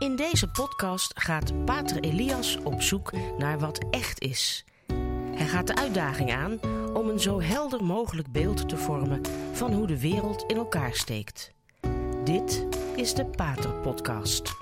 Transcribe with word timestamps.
In 0.00 0.16
deze 0.16 0.50
podcast 0.50 1.20
gaat 1.20 1.64
Pater 1.64 2.00
Elias 2.00 2.58
op 2.62 2.82
zoek 2.82 3.12
naar 3.38 3.58
wat 3.58 3.84
echt 3.90 4.20
is. 4.20 4.64
Hij 5.34 5.46
gaat 5.46 5.66
de 5.66 5.74
uitdaging 5.74 6.32
aan 6.32 6.60
om 6.94 7.08
een 7.08 7.20
zo 7.20 7.40
helder 7.40 7.84
mogelijk 7.84 8.32
beeld 8.32 8.68
te 8.68 8.76
vormen 8.76 9.20
van 9.52 9.72
hoe 9.72 9.86
de 9.86 10.00
wereld 10.00 10.44
in 10.46 10.56
elkaar 10.56 10.94
steekt. 10.94 11.52
Dit 12.24 12.66
is 12.96 13.14
de 13.14 13.24
Pater 13.26 13.72
Podcast. 13.72 14.52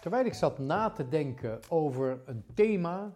Terwijl 0.00 0.24
ik 0.24 0.34
zat 0.34 0.58
na 0.58 0.90
te 0.90 1.08
denken 1.08 1.60
over 1.68 2.22
een 2.26 2.44
thema 2.54 3.12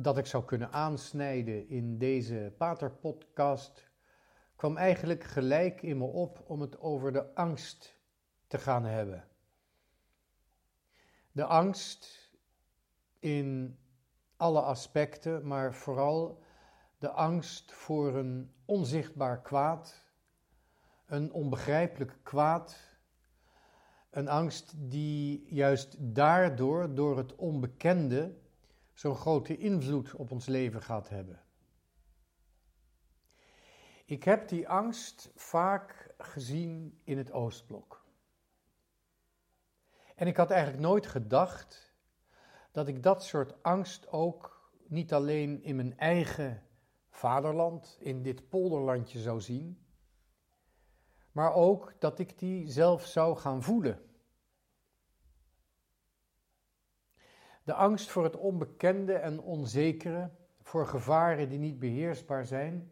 dat 0.00 0.18
ik 0.18 0.26
zou 0.26 0.44
kunnen 0.44 0.72
aansnijden 0.72 1.68
in 1.68 1.98
deze 1.98 2.54
Pater-podcast, 2.58 3.90
kwam 4.56 4.76
eigenlijk 4.76 5.24
gelijk 5.24 5.82
in 5.82 5.98
me 5.98 6.04
op 6.04 6.44
om 6.46 6.60
het 6.60 6.80
over 6.80 7.12
de 7.12 7.34
angst 7.34 7.96
te 8.46 8.58
gaan 8.58 8.84
hebben. 8.84 9.28
De 11.32 11.44
angst 11.44 12.30
in 13.18 13.78
alle 14.36 14.60
aspecten, 14.60 15.46
maar 15.46 15.74
vooral 15.74 16.42
de 16.98 17.10
angst 17.10 17.72
voor 17.72 18.16
een 18.16 18.52
onzichtbaar 18.64 19.40
kwaad, 19.40 20.04
een 21.06 21.32
onbegrijpelijk 21.32 22.18
kwaad, 22.22 22.76
een 24.10 24.28
angst 24.28 24.74
die 24.76 25.54
juist 25.54 25.96
daardoor, 25.98 26.94
door 26.94 27.16
het 27.16 27.36
onbekende, 27.36 28.46
zo'n 28.98 29.16
grote 29.16 29.56
invloed 29.56 30.14
op 30.14 30.30
ons 30.30 30.46
leven 30.46 30.82
gaat 30.82 31.08
hebben. 31.08 31.44
Ik 34.04 34.24
heb 34.24 34.48
die 34.48 34.68
angst 34.68 35.30
vaak 35.34 36.14
gezien 36.18 37.00
in 37.04 37.18
het 37.18 37.32
Oostblok. 37.32 38.06
En 40.14 40.26
ik 40.26 40.36
had 40.36 40.50
eigenlijk 40.50 40.82
nooit 40.82 41.06
gedacht 41.06 41.94
dat 42.72 42.88
ik 42.88 43.02
dat 43.02 43.24
soort 43.24 43.62
angst 43.62 44.08
ook 44.08 44.72
niet 44.86 45.12
alleen 45.12 45.62
in 45.62 45.76
mijn 45.76 45.98
eigen 45.98 46.62
vaderland, 47.10 47.96
in 48.00 48.22
dit 48.22 48.48
polderlandje 48.48 49.18
zou 49.18 49.40
zien, 49.40 49.86
maar 51.32 51.54
ook 51.54 51.94
dat 51.98 52.18
ik 52.18 52.38
die 52.38 52.70
zelf 52.70 53.04
zou 53.04 53.36
gaan 53.36 53.62
voelen. 53.62 54.07
De 57.68 57.74
angst 57.74 58.10
voor 58.10 58.24
het 58.24 58.36
onbekende 58.36 59.12
en 59.12 59.40
onzekere, 59.40 60.30
voor 60.60 60.86
gevaren 60.86 61.48
die 61.48 61.58
niet 61.58 61.78
beheersbaar 61.78 62.46
zijn. 62.46 62.90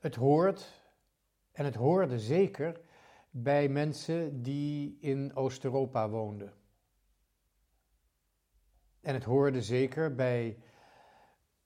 Het 0.00 0.14
hoort, 0.14 0.82
en 1.52 1.64
het 1.64 1.74
hoorde 1.74 2.18
zeker, 2.18 2.80
bij 3.30 3.68
mensen 3.68 4.42
die 4.42 4.98
in 5.00 5.34
Oost-Europa 5.34 6.08
woonden. 6.08 6.52
En 9.00 9.14
het 9.14 9.24
hoorde 9.24 9.62
zeker 9.62 10.14
bij 10.14 10.62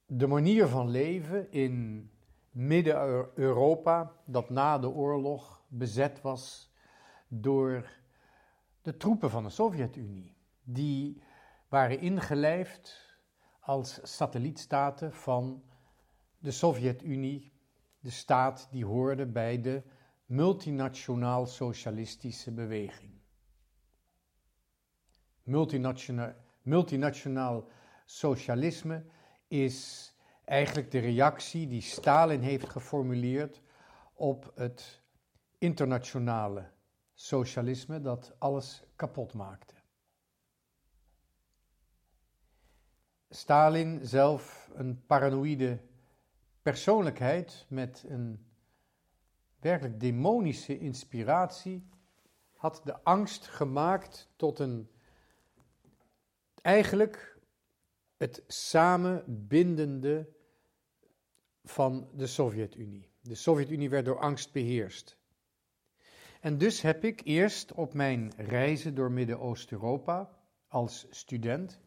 de 0.07 0.27
manier 0.27 0.67
van 0.67 0.89
leven 0.89 1.51
in 1.53 2.11
Midden-Europa, 2.51 4.13
dat 4.25 4.51
na 4.51 4.79
de 4.79 4.89
oorlog 4.89 5.65
bezet 5.69 6.21
was 6.21 6.73
door 7.29 7.89
de 8.83 8.97
troepen 8.97 9.31
van 9.31 9.43
de 9.43 9.51
Sovjet-Unie 9.51 10.35
die 10.65 11.23
waren 11.69 12.01
ingelijfd 12.01 13.17
als 13.61 14.01
satellietstaten 14.03 15.13
van 15.13 15.63
de 16.39 16.51
Sovjet-Unie, 16.51 17.53
de 18.01 18.11
staat 18.11 18.69
die 18.71 18.85
hoorde 18.85 19.27
bij 19.27 19.61
de 19.61 19.83
multinationaal 20.27 21.47
socialistische 21.47 22.53
beweging. 22.53 23.13
Multinationaal, 25.43 26.33
multinationaal 26.63 27.69
socialisme 28.05 29.05
is 29.49 30.09
eigenlijk 30.45 30.91
de 30.91 30.99
reactie 30.99 31.67
die 31.67 31.81
Stalin 31.81 32.41
heeft 32.41 32.69
geformuleerd 32.69 33.63
op 34.15 34.53
het 34.55 35.03
internationale 35.59 36.71
socialisme 37.15 38.01
dat 38.01 38.35
alles 38.39 38.85
kapot 38.97 39.35
maakte. 39.35 39.74
Stalin 43.35 44.07
zelf 44.07 44.71
een 44.75 45.07
paranoïde 45.07 45.81
persoonlijkheid 46.63 47.67
met 47.69 48.05
een 48.09 48.47
werkelijk 49.61 50.01
demonische 50.01 50.79
inspiratie 50.79 51.89
had 52.57 52.81
de 52.85 53.03
angst 53.03 53.47
gemaakt 53.47 54.29
tot 54.37 54.59
een 54.59 54.91
eigenlijk 56.63 57.39
het 58.17 58.45
samenbindende 58.47 60.29
van 61.65 62.09
de 62.13 62.27
Sovjet-Unie. 62.27 63.11
De 63.21 63.35
Sovjet-Unie 63.35 63.91
werd 63.91 64.05
door 64.05 64.19
angst 64.19 64.53
beheerst. 64.53 65.19
En 66.41 66.59
dus 66.59 66.81
heb 66.81 67.05
ik 67.05 67.21
eerst 67.25 67.73
op 67.73 67.95
mijn 67.95 68.33
reizen 68.37 68.95
door 68.95 69.13
Midden-Oost-Europa 69.13 70.39
als 70.69 71.07
student 71.11 71.83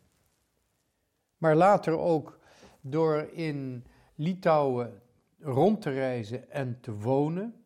maar 1.38 1.56
later 1.56 1.98
ook 1.98 2.40
door 2.82 3.30
in 3.32 3.86
Litouwen 4.16 5.02
rond 5.40 5.82
te 5.82 5.90
reizen 5.90 6.52
en 6.52 6.80
te 6.82 6.94
wonen. 6.94 7.66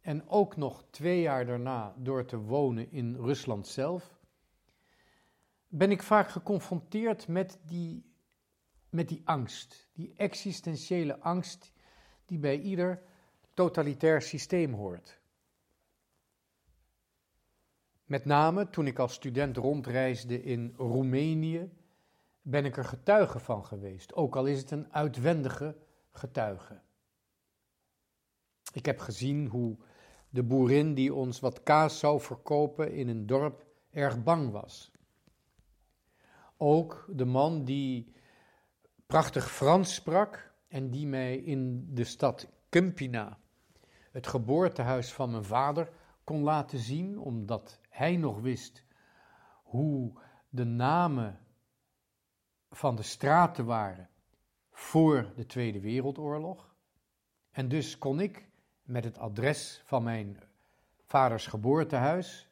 En 0.00 0.28
ook 0.28 0.56
nog 0.56 0.84
twee 0.90 1.20
jaar 1.20 1.46
daarna 1.46 1.94
door 1.96 2.24
te 2.24 2.36
wonen 2.36 2.92
in 2.92 3.16
Rusland 3.16 3.66
zelf. 3.66 4.18
Ben 5.68 5.90
ik 5.90 6.02
vaak 6.02 6.28
geconfronteerd 6.28 7.28
met 7.28 7.58
die, 7.66 8.04
met 8.90 9.08
die 9.08 9.22
angst, 9.24 9.88
die 9.92 10.12
existentiële 10.16 11.20
angst 11.20 11.72
die 12.24 12.38
bij 12.38 12.60
ieder 12.60 13.02
totalitair 13.54 14.22
systeem 14.22 14.74
hoort. 14.74 15.20
Met 18.04 18.24
name 18.24 18.70
toen 18.70 18.86
ik 18.86 18.98
als 18.98 19.14
student 19.14 19.56
rondreisde 19.56 20.42
in 20.42 20.74
Roemenië 20.76 21.70
ben 22.42 22.64
ik 22.64 22.76
er 22.76 22.84
getuige 22.84 23.38
van 23.38 23.64
geweest, 23.64 24.14
ook 24.14 24.36
al 24.36 24.46
is 24.46 24.58
het 24.58 24.70
een 24.70 24.92
uitwendige 24.92 25.76
getuige. 26.10 26.80
Ik 28.72 28.86
heb 28.86 28.98
gezien 28.98 29.46
hoe 29.46 29.76
de 30.30 30.42
boerin 30.42 30.94
die 30.94 31.14
ons 31.14 31.40
wat 31.40 31.62
kaas 31.62 31.98
zou 31.98 32.20
verkopen 32.20 32.92
in 32.92 33.08
een 33.08 33.26
dorp 33.26 33.66
erg 33.90 34.22
bang 34.22 34.50
was. 34.50 34.90
Ook 36.56 37.06
de 37.10 37.24
man 37.24 37.64
die 37.64 38.12
prachtig 39.06 39.50
Frans 39.50 39.94
sprak 39.94 40.52
en 40.68 40.90
die 40.90 41.06
mij 41.06 41.36
in 41.36 41.88
de 41.94 42.04
stad 42.04 42.48
Kumpina, 42.68 43.38
het 44.12 44.26
geboortehuis 44.26 45.12
van 45.12 45.30
mijn 45.30 45.44
vader, 45.44 45.90
kon 46.24 46.42
laten 46.42 46.78
zien, 46.78 47.18
omdat 47.18 47.80
hij 47.88 48.16
nog 48.16 48.40
wist 48.40 48.84
hoe 49.62 50.12
de 50.48 50.64
namen 50.64 51.38
van 52.70 52.96
de 52.96 53.02
straten 53.02 53.64
waren 53.64 54.08
voor 54.70 55.32
de 55.36 55.46
Tweede 55.46 55.80
Wereldoorlog. 55.80 56.74
En 57.50 57.68
dus 57.68 57.98
kon 57.98 58.20
ik 58.20 58.48
met 58.82 59.04
het 59.04 59.18
adres 59.18 59.82
van 59.84 60.02
mijn 60.02 60.42
vaders 61.04 61.46
geboortehuis, 61.46 62.50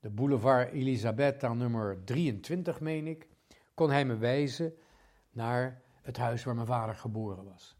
de 0.00 0.10
boulevard 0.10 0.72
Elisabetta 0.72 1.52
nummer 1.52 2.04
23 2.04 2.80
meen 2.80 3.06
ik, 3.06 3.28
kon 3.74 3.90
hij 3.90 4.04
me 4.04 4.16
wijzen 4.16 4.74
naar 5.30 5.82
het 6.02 6.16
huis 6.16 6.44
waar 6.44 6.54
mijn 6.54 6.66
vader 6.66 6.94
geboren 6.94 7.44
was. 7.44 7.76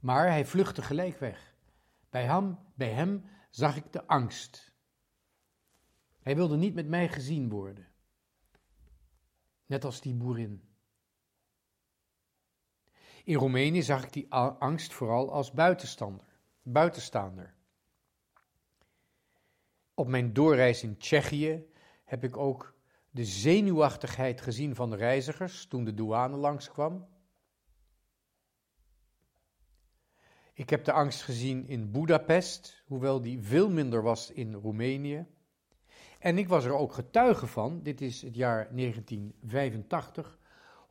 Maar 0.00 0.28
hij 0.28 0.46
vluchtte 0.46 0.82
gelijk 0.82 1.18
weg. 1.18 1.54
Bij 2.10 2.24
hem, 2.24 2.58
bij 2.74 2.90
hem 2.90 3.24
zag 3.50 3.76
ik 3.76 3.92
de 3.92 4.06
angst. 4.06 4.72
Hij 6.18 6.34
wilde 6.34 6.56
niet 6.56 6.74
met 6.74 6.88
mij 6.88 7.08
gezien 7.08 7.48
worden. 7.48 7.88
Net 9.66 9.84
als 9.84 10.00
die 10.00 10.14
boerin. 10.14 10.71
In 13.24 13.34
Roemenië 13.34 13.82
zag 13.82 14.04
ik 14.04 14.12
die 14.12 14.32
angst 14.34 14.92
vooral 14.92 15.32
als 15.32 15.52
buitenstander, 15.52 16.26
buitenstaander. 16.62 17.54
Op 19.94 20.08
mijn 20.08 20.32
doorreis 20.32 20.82
in 20.82 20.96
Tsjechië 20.96 21.66
heb 22.04 22.24
ik 22.24 22.36
ook 22.36 22.74
de 23.10 23.24
zenuwachtigheid 23.24 24.40
gezien 24.40 24.74
van 24.74 24.90
de 24.90 24.96
reizigers 24.96 25.66
toen 25.66 25.84
de 25.84 25.94
douane 25.94 26.36
langskwam. 26.36 27.06
Ik 30.54 30.70
heb 30.70 30.84
de 30.84 30.92
angst 30.92 31.22
gezien 31.22 31.66
in 31.66 31.90
Budapest, 31.90 32.82
hoewel 32.86 33.20
die 33.20 33.40
veel 33.40 33.70
minder 33.70 34.02
was 34.02 34.30
in 34.30 34.54
Roemenië. 34.54 35.26
En 36.18 36.38
ik 36.38 36.48
was 36.48 36.64
er 36.64 36.72
ook 36.74 36.92
getuige 36.92 37.46
van, 37.46 37.82
dit 37.82 38.00
is 38.00 38.22
het 38.22 38.34
jaar 38.34 38.68
1985, 38.76 40.38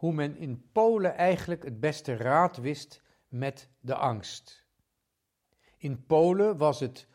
hoe 0.02 0.14
men 0.14 0.38
in 0.38 0.70
Polen 0.72 1.16
eigenlijk 1.16 1.64
het 1.64 1.80
beste 1.80 2.16
raad 2.16 2.58
wist 2.58 3.02
met 3.28 3.70
de 3.80 3.96
angst. 3.96 4.66
In 5.78 6.06
Polen 6.06 6.58
was 6.58 6.80
het 6.80 7.08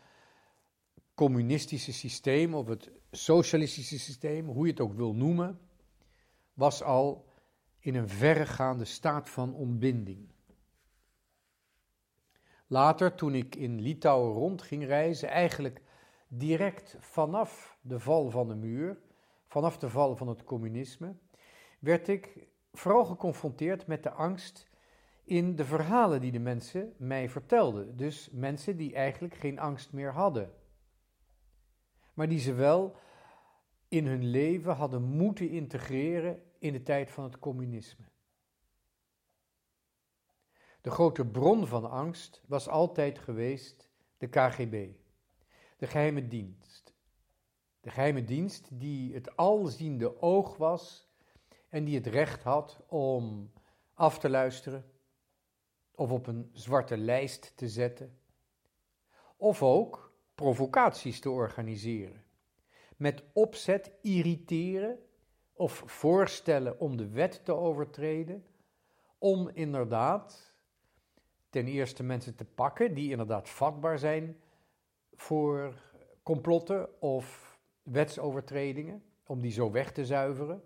communistische 1.15 1.93
systeem 1.93 2.55
of 2.55 2.67
het 2.67 2.91
socialistische 3.11 3.99
systeem, 3.99 4.47
hoe 4.47 4.65
je 4.65 4.71
het 4.71 4.81
ook 4.81 4.95
wil 4.95 5.15
noemen, 5.15 5.61
was 6.55 6.83
al 6.83 7.29
in 7.79 7.95
een 7.95 8.09
verregaande 8.09 8.85
staat 8.85 9.31
van 9.31 9.55
ontbinding. 9.55 10.33
Later, 12.67 13.15
toen 13.15 13.35
ik 13.35 13.57
in 13.57 13.81
Litouwen 13.81 14.33
rond 14.33 14.63
ging 14.63 14.85
reizen, 14.85 15.29
eigenlijk 15.29 15.83
direct 16.29 16.97
vanaf 17.01 17.79
de 17.81 18.01
val 18.01 18.31
van 18.31 18.49
de 18.49 18.55
muur, 18.55 18.99
vanaf 19.47 19.79
de 19.79 19.91
val 19.91 20.17
van 20.17 20.29
het 20.29 20.45
communisme, 20.45 21.17
werd 21.79 22.09
ik 22.09 22.55
vooral 22.77 23.05
geconfronteerd 23.05 23.87
met 23.87 24.03
de 24.03 24.11
angst 24.11 24.71
in 25.25 25.57
de 25.57 25.65
verhalen 25.65 26.21
die 26.21 26.33
de 26.33 26.39
mensen 26.39 26.95
mij 26.97 27.29
vertelden. 27.29 27.97
Dus 27.97 28.31
mensen 28.33 28.77
die 28.77 28.95
eigenlijk 28.95 29.35
geen 29.35 29.59
angst 29.59 29.93
meer 29.93 30.13
hadden. 30.13 30.53
Maar 32.15 32.29
die 32.29 32.39
ze 32.39 32.55
wel 32.55 32.97
in 33.89 34.07
hun 34.07 34.25
leven 34.25 34.75
hadden 34.75 35.03
moeten 35.03 35.49
integreren 35.49 36.43
in 36.59 36.73
de 36.73 36.83
tijd 36.83 37.11
van 37.11 37.25
het 37.25 37.39
communisme. 37.39 38.05
De 40.81 40.91
grote 40.91 41.27
bron 41.27 41.67
van 41.67 41.91
angst 41.91 42.43
was 42.47 42.69
altijd 42.69 43.19
geweest 43.19 43.91
de 44.19 44.27
KGB, 44.27 44.89
de 45.77 45.87
geheime 45.87 46.29
dienst. 46.29 46.95
De 47.81 47.91
geheime 47.91 48.25
dienst 48.25 48.69
die 48.81 49.15
het 49.15 49.37
alziende 49.37 50.23
oog 50.23 50.57
was 50.57 51.06
en 51.69 51.85
die 51.85 51.95
het 51.95 52.07
recht 52.07 52.43
had 52.43 52.81
om 52.89 53.53
af 53.95 54.19
te 54.19 54.29
luisteren 54.29 54.91
of 55.95 56.11
op 56.11 56.27
een 56.27 56.51
zwarte 56.53 56.97
lijst 56.97 57.57
te 57.57 57.69
zetten, 57.69 58.19
of 59.37 59.63
ook 59.63 60.15
provocaties 60.35 61.21
te 61.21 61.31
organiseren. 61.31 62.25
Met 62.97 63.23
opzet 63.33 63.91
irriteren 64.03 64.99
of 65.53 65.83
voorstellen 65.87 66.81
om 66.81 66.97
de 66.97 67.09
wet 67.09 67.45
te 67.45 67.53
overtreden, 67.53 68.47
om 69.19 69.49
inderdaad 69.49 70.55
ten 71.51 71.67
eerste 71.67 72.03
mensen 72.03 72.35
te 72.35 72.45
pakken 72.45 72.95
die 72.95 73.11
inderdaad 73.11 73.49
vatbaar 73.49 73.99
zijn 73.99 74.41
voor 75.15 75.75
complotten 76.23 77.01
of 77.01 77.59
wetsovertredingen, 77.83 79.05
om 79.27 79.41
die 79.41 79.53
zo 79.53 79.71
weg 79.71 79.93
te 79.93 80.05
zuiveren. 80.05 80.63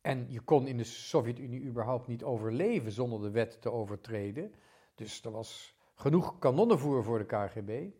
En 0.00 0.26
je 0.28 0.40
kon 0.40 0.66
in 0.66 0.76
de 0.76 0.84
Sovjet-Unie 0.84 1.62
überhaupt 1.62 2.06
niet 2.06 2.24
overleven 2.24 2.92
zonder 2.92 3.20
de 3.20 3.30
wet 3.30 3.62
te 3.62 3.70
overtreden. 3.70 4.54
Dus 4.94 5.24
er 5.24 5.30
was 5.30 5.76
genoeg 5.94 6.38
kanonnenvoer 6.38 7.04
voor 7.04 7.18
de 7.18 7.26
KGB. 7.26 7.90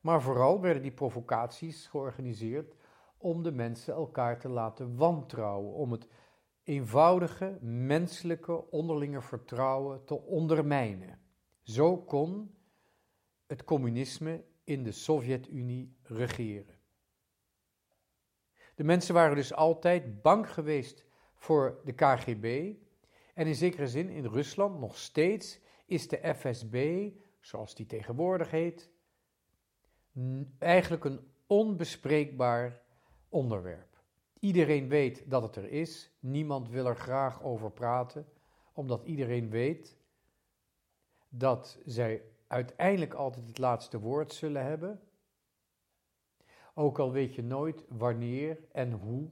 Maar 0.00 0.22
vooral 0.22 0.60
werden 0.60 0.82
die 0.82 0.92
provocaties 0.92 1.86
georganiseerd 1.86 2.74
om 3.16 3.42
de 3.42 3.52
mensen 3.52 3.94
elkaar 3.94 4.38
te 4.38 4.48
laten 4.48 4.96
wantrouwen, 4.96 5.72
om 5.72 5.92
het 5.92 6.08
eenvoudige 6.62 7.58
menselijke 7.60 8.70
onderlinge 8.70 9.22
vertrouwen 9.22 10.04
te 10.04 10.20
ondermijnen. 10.20 11.20
Zo 11.62 11.96
kon 11.96 12.54
het 13.46 13.64
communisme 13.64 14.44
in 14.64 14.82
de 14.82 14.92
Sovjet-Unie 14.92 15.96
regeren. 16.02 16.77
De 18.78 18.84
mensen 18.84 19.14
waren 19.14 19.36
dus 19.36 19.54
altijd 19.54 20.22
bang 20.22 20.52
geweest 20.52 21.04
voor 21.34 21.80
de 21.84 21.92
KGB. 21.92 22.74
En 23.34 23.46
in 23.46 23.54
zekere 23.54 23.88
zin 23.88 24.08
in 24.08 24.24
Rusland 24.24 24.80
nog 24.80 24.98
steeds 24.98 25.60
is 25.86 26.08
de 26.08 26.34
FSB, 26.34 27.08
zoals 27.40 27.74
die 27.74 27.86
tegenwoordig 27.86 28.50
heet, 28.50 28.90
eigenlijk 30.58 31.04
een 31.04 31.20
onbespreekbaar 31.46 32.82
onderwerp. 33.28 34.02
Iedereen 34.38 34.88
weet 34.88 35.30
dat 35.30 35.42
het 35.42 35.56
er 35.56 35.70
is, 35.70 36.10
niemand 36.20 36.68
wil 36.68 36.86
er 36.86 36.96
graag 36.96 37.42
over 37.42 37.70
praten, 37.70 38.28
omdat 38.72 39.04
iedereen 39.04 39.50
weet 39.50 39.96
dat 41.28 41.78
zij 41.84 42.22
uiteindelijk 42.46 43.14
altijd 43.14 43.46
het 43.46 43.58
laatste 43.58 44.00
woord 44.00 44.32
zullen 44.32 44.64
hebben 44.64 45.07
ook 46.78 46.98
al 46.98 47.12
weet 47.12 47.34
je 47.34 47.42
nooit 47.42 47.84
wanneer 47.88 48.58
en 48.72 48.92
hoe 48.92 49.28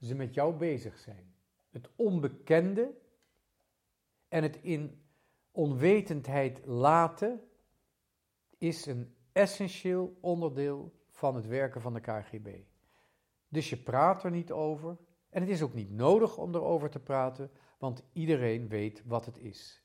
ze 0.00 0.14
met 0.14 0.34
jou 0.34 0.54
bezig 0.54 0.98
zijn. 0.98 1.34
Het 1.70 1.88
onbekende 1.96 2.94
en 4.28 4.42
het 4.42 4.56
in 4.62 5.02
onwetendheid 5.50 6.66
laten 6.66 7.40
is 8.58 8.86
een 8.86 9.14
essentieel 9.32 10.18
onderdeel 10.20 10.92
van 11.08 11.34
het 11.34 11.46
werken 11.46 11.80
van 11.80 11.94
de 11.94 12.00
KGB. 12.00 12.48
Dus 13.48 13.70
je 13.70 13.76
praat 13.82 14.24
er 14.24 14.30
niet 14.30 14.52
over 14.52 14.96
en 15.30 15.40
het 15.40 15.50
is 15.50 15.62
ook 15.62 15.74
niet 15.74 15.90
nodig 15.90 16.38
om 16.38 16.54
erover 16.54 16.90
te 16.90 17.00
praten, 17.00 17.50
want 17.78 18.02
iedereen 18.12 18.68
weet 18.68 19.02
wat 19.06 19.26
het 19.26 19.38
is. 19.38 19.82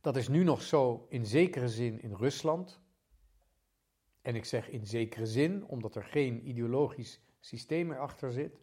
Dat 0.00 0.16
is 0.16 0.28
nu 0.28 0.44
nog 0.44 0.62
zo 0.62 1.06
in 1.08 1.26
zekere 1.26 1.68
zin 1.68 2.02
in 2.02 2.14
Rusland, 2.14 2.80
en 4.28 4.34
ik 4.34 4.44
zeg 4.44 4.68
in 4.68 4.86
zekere 4.86 5.26
zin, 5.26 5.64
omdat 5.64 5.94
er 5.94 6.04
geen 6.04 6.48
ideologisch 6.48 7.20
systeem 7.40 7.92
erachter 7.92 8.32
zit. 8.32 8.60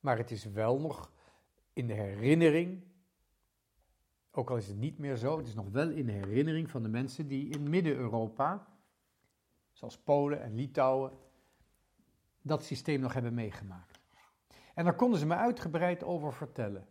Maar 0.00 0.16
het 0.16 0.30
is 0.30 0.44
wel 0.44 0.80
nog 0.80 1.12
in 1.72 1.86
de 1.86 1.92
herinnering, 1.92 2.82
ook 4.30 4.50
al 4.50 4.56
is 4.56 4.68
het 4.68 4.76
niet 4.76 4.98
meer 4.98 5.16
zo, 5.16 5.36
het 5.36 5.46
is 5.46 5.54
nog 5.54 5.68
wel 5.68 5.90
in 5.90 6.06
de 6.06 6.12
herinnering 6.12 6.70
van 6.70 6.82
de 6.82 6.88
mensen 6.88 7.28
die 7.28 7.48
in 7.48 7.70
Midden-Europa, 7.70 8.66
zoals 9.72 9.98
Polen 9.98 10.42
en 10.42 10.54
Litouwen, 10.54 11.12
dat 12.42 12.64
systeem 12.64 13.00
nog 13.00 13.12
hebben 13.12 13.34
meegemaakt. 13.34 14.00
En 14.74 14.84
daar 14.84 14.96
konden 14.96 15.18
ze 15.18 15.26
me 15.26 15.34
uitgebreid 15.34 16.04
over 16.04 16.32
vertellen. 16.32 16.88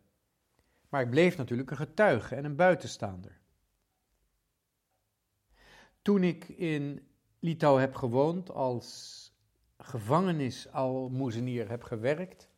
Maar 0.90 1.02
ik 1.02 1.10
bleef 1.10 1.38
natuurlijk 1.38 1.72
een 1.72 1.78
getuige 1.78 2.36
en 2.36 2.46
een 2.46 2.56
buitenstaander. 2.56 3.40
Toen 6.02 6.24
ik 6.24 6.48
in 6.48 7.08
Litouwen 7.40 7.82
heb 7.82 7.96
gewoond, 7.96 8.52
als 8.52 9.16
gevangenisalmoezenier 9.78 11.70
heb 11.70 11.84
gewerkt, 11.84 12.50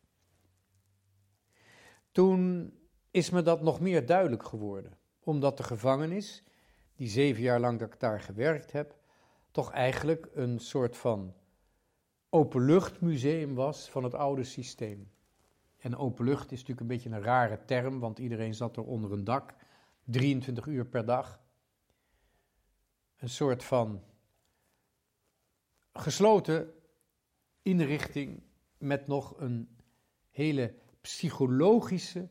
toen 2.12 2.72
is 3.10 3.30
me 3.30 3.42
dat 3.42 3.62
nog 3.62 3.80
meer 3.80 4.06
duidelijk 4.06 4.44
geworden. 4.44 4.98
Omdat 5.20 5.56
de 5.56 5.62
gevangenis, 5.62 6.44
die 6.94 7.08
zeven 7.08 7.42
jaar 7.42 7.60
lang 7.60 7.78
dat 7.78 7.92
ik 7.92 8.00
daar 8.00 8.20
gewerkt 8.20 8.72
heb, 8.72 8.98
toch 9.50 9.70
eigenlijk 9.70 10.28
een 10.34 10.58
soort 10.58 10.96
van 10.96 11.34
openluchtmuseum 12.28 13.54
was 13.54 13.90
van 13.90 14.04
het 14.04 14.14
oude 14.14 14.44
systeem. 14.44 15.10
En 15.78 15.96
openlucht 15.96 16.52
is 16.52 16.58
natuurlijk 16.58 16.80
een 16.80 16.86
beetje 16.86 17.10
een 17.10 17.22
rare 17.22 17.64
term, 17.64 17.98
want 17.98 18.18
iedereen 18.18 18.54
zat 18.54 18.76
er 18.76 18.84
onder 18.84 19.12
een 19.12 19.24
dak, 19.24 19.54
23 20.04 20.66
uur 20.66 20.86
per 20.86 21.04
dag. 21.04 21.40
Een 23.16 23.28
soort 23.28 23.64
van 23.64 24.02
gesloten 25.92 26.72
inrichting 27.62 28.42
met 28.78 29.06
nog 29.06 29.40
een 29.40 29.76
hele 30.30 30.74
psychologische 31.00 32.28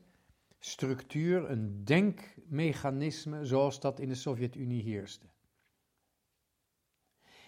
structuur, 0.60 1.50
een 1.50 1.86
denkmechanisme 1.86 3.46
zoals 3.46 3.80
dat 3.80 4.00
in 4.00 4.08
de 4.08 4.16
Sovjet-Unie 4.16 4.84
heerste. 4.84 5.28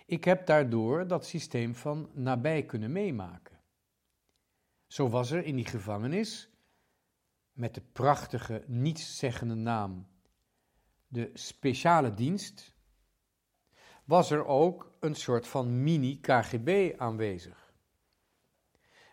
Ik 0.06 0.24
heb 0.24 0.46
daardoor 0.46 1.08
dat 1.08 1.26
systeem 1.26 1.76
van 1.76 2.10
nabij 2.14 2.66
kunnen 2.66 2.92
meemaken. 2.92 3.60
Zo 4.88 5.10
was 5.10 5.32
er 5.32 5.44
in 5.44 5.56
die 5.56 5.66
gevangenis, 5.66 6.50
met 7.52 7.76
de 7.76 7.82
prachtige, 7.82 8.64
nietszeggende 8.68 9.56
naam, 9.56 10.08
de 11.08 11.32
speciale 11.34 12.14
dienst, 12.14 12.76
was 14.12 14.32
er 14.32 14.46
ook 14.46 14.92
een 15.00 15.16
soort 15.16 15.48
van 15.48 15.84
mini-KGB 15.84 16.94
aanwezig. 16.98 17.74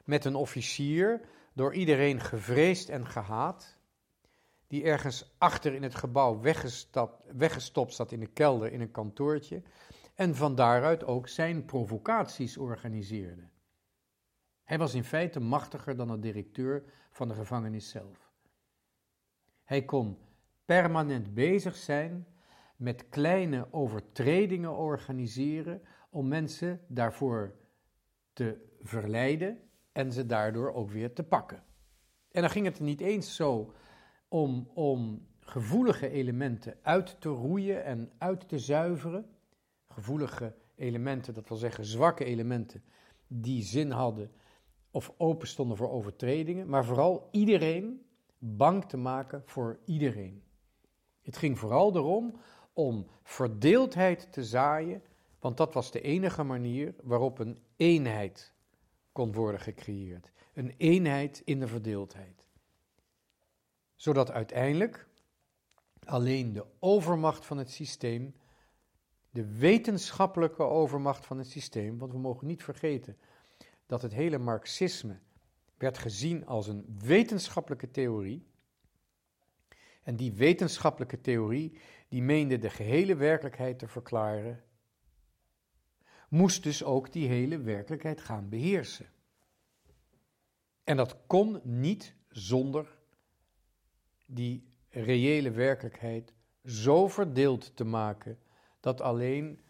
Met 0.04 0.24
een 0.24 0.34
officier, 0.34 1.20
door 1.52 1.74
iedereen 1.74 2.20
gevreesd 2.20 2.88
en 2.88 3.06
gehaat, 3.06 3.76
die 4.66 4.84
ergens 4.84 5.34
achter 5.38 5.74
in 5.74 5.82
het 5.82 5.94
gebouw 5.94 6.40
weggestopt 7.32 7.94
zat 7.94 8.12
in 8.12 8.20
de 8.20 8.26
kelder 8.26 8.72
in 8.72 8.80
een 8.80 8.90
kantoortje 8.90 9.62
en 10.14 10.34
van 10.34 10.54
daaruit 10.54 11.04
ook 11.04 11.28
zijn 11.28 11.64
provocaties 11.64 12.56
organiseerde. 12.56 13.48
Hij 14.64 14.78
was 14.78 14.94
in 14.94 15.04
feite 15.04 15.40
machtiger 15.40 15.96
dan 15.96 16.08
de 16.08 16.18
directeur 16.18 16.84
van 17.10 17.28
de 17.28 17.34
gevangenis 17.34 17.90
zelf. 17.90 18.32
Hij 19.64 19.84
kon 19.84 20.18
permanent 20.64 21.34
bezig 21.34 21.76
zijn 21.76 22.26
met 22.78 23.08
kleine 23.08 23.72
overtredingen 23.72 24.76
organiseren 24.76 25.82
om 26.10 26.28
mensen 26.28 26.80
daarvoor 26.88 27.54
te 28.32 28.76
verleiden 28.80 29.58
en 29.92 30.12
ze 30.12 30.26
daardoor 30.26 30.72
ook 30.72 30.90
weer 30.90 31.12
te 31.12 31.24
pakken. 31.24 31.62
En 32.30 32.40
dan 32.40 32.50
ging 32.50 32.66
het 32.66 32.80
niet 32.80 33.00
eens 33.00 33.34
zo 33.34 33.72
om, 34.28 34.70
om 34.74 35.26
gevoelige 35.40 36.08
elementen 36.08 36.78
uit 36.82 37.20
te 37.20 37.28
roeien 37.28 37.84
en 37.84 38.12
uit 38.18 38.48
te 38.48 38.58
zuiveren. 38.58 39.26
Gevoelige 39.88 40.54
elementen, 40.74 41.34
dat 41.34 41.48
wil 41.48 41.56
zeggen 41.56 41.84
zwakke 41.84 42.24
elementen, 42.24 42.82
die 43.26 43.62
zin 43.62 43.90
hadden 43.90 44.30
of 44.90 45.14
open 45.16 45.48
stonden 45.48 45.76
voor 45.76 45.90
overtredingen, 45.90 46.68
maar 46.68 46.84
vooral 46.84 47.28
iedereen 47.30 48.06
bang 48.38 48.84
te 48.84 48.96
maken 48.96 49.42
voor 49.44 49.78
iedereen. 49.84 50.42
Het 51.22 51.36
ging 51.36 51.58
vooral 51.58 51.96
erom 51.96 52.36
om 52.78 53.06
verdeeldheid 53.22 54.32
te 54.32 54.44
zaaien, 54.44 55.02
want 55.40 55.56
dat 55.56 55.74
was 55.74 55.90
de 55.90 56.00
enige 56.00 56.42
manier 56.42 56.94
waarop 57.02 57.38
een 57.38 57.58
eenheid 57.76 58.52
kon 59.12 59.32
worden 59.32 59.60
gecreëerd. 59.60 60.30
Een 60.54 60.74
eenheid 60.76 61.42
in 61.44 61.60
de 61.60 61.66
verdeeldheid. 61.66 62.44
Zodat 63.94 64.30
uiteindelijk 64.30 65.06
alleen 66.04 66.52
de 66.52 66.64
overmacht 66.78 67.46
van 67.46 67.58
het 67.58 67.70
systeem, 67.70 68.34
de 69.30 69.56
wetenschappelijke 69.58 70.62
overmacht 70.62 71.26
van 71.26 71.38
het 71.38 71.48
systeem, 71.48 71.98
want 71.98 72.12
we 72.12 72.18
mogen 72.18 72.46
niet 72.46 72.62
vergeten 72.62 73.16
dat 73.86 74.02
het 74.02 74.12
hele 74.12 74.38
Marxisme 74.38 75.18
werd 75.76 75.98
gezien 75.98 76.46
als 76.46 76.66
een 76.66 76.98
wetenschappelijke 76.98 77.90
theorie. 77.90 78.46
En 80.08 80.16
die 80.16 80.32
wetenschappelijke 80.32 81.20
theorie, 81.20 81.78
die 82.08 82.22
meende 82.22 82.58
de 82.58 82.70
gehele 82.70 83.16
werkelijkheid 83.16 83.78
te 83.78 83.88
verklaren, 83.88 84.64
moest 86.28 86.62
dus 86.62 86.84
ook 86.84 87.12
die 87.12 87.28
hele 87.28 87.58
werkelijkheid 87.58 88.20
gaan 88.20 88.48
beheersen. 88.48 89.06
En 90.84 90.96
dat 90.96 91.16
kon 91.26 91.60
niet 91.62 92.14
zonder 92.28 92.98
die 94.26 94.72
reële 94.88 95.50
werkelijkheid 95.50 96.32
zo 96.64 97.08
verdeeld 97.08 97.76
te 97.76 97.84
maken 97.84 98.38
dat 98.80 99.00
alleen 99.00 99.60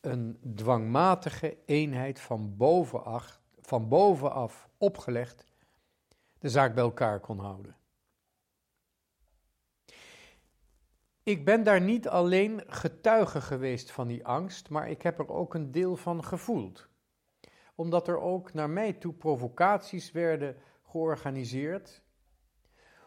een 0.00 0.38
dwangmatige 0.54 1.56
eenheid 1.66 2.20
van 2.20 2.56
bovenaf, 2.56 3.40
van 3.60 3.88
bovenaf 3.88 4.68
opgelegd 4.78 5.46
de 6.38 6.48
zaak 6.48 6.74
bij 6.74 6.84
elkaar 6.84 7.20
kon 7.20 7.38
houden. 7.38 7.76
Ik 11.24 11.44
ben 11.44 11.62
daar 11.62 11.80
niet 11.80 12.08
alleen 12.08 12.62
getuige 12.66 13.40
geweest 13.40 13.90
van 13.90 14.08
die 14.08 14.26
angst, 14.26 14.70
maar 14.70 14.90
ik 14.90 15.02
heb 15.02 15.18
er 15.18 15.28
ook 15.28 15.54
een 15.54 15.70
deel 15.70 15.96
van 15.96 16.24
gevoeld. 16.24 16.88
Omdat 17.74 18.08
er 18.08 18.20
ook 18.20 18.52
naar 18.52 18.70
mij 18.70 18.92
toe 18.92 19.12
provocaties 19.12 20.12
werden 20.12 20.56
georganiseerd. 20.82 22.02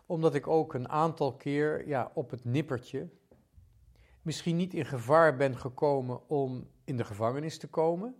Omdat 0.05 0.35
ik 0.35 0.47
ook 0.47 0.73
een 0.73 0.89
aantal 0.89 1.35
keer 1.35 1.87
ja, 1.87 2.11
op 2.13 2.29
het 2.29 2.45
nippertje 2.45 3.09
misschien 4.21 4.55
niet 4.55 4.73
in 4.73 4.85
gevaar 4.85 5.35
ben 5.35 5.57
gekomen 5.57 6.29
om 6.29 6.69
in 6.83 6.97
de 6.97 7.05
gevangenis 7.05 7.57
te 7.57 7.67
komen, 7.67 8.15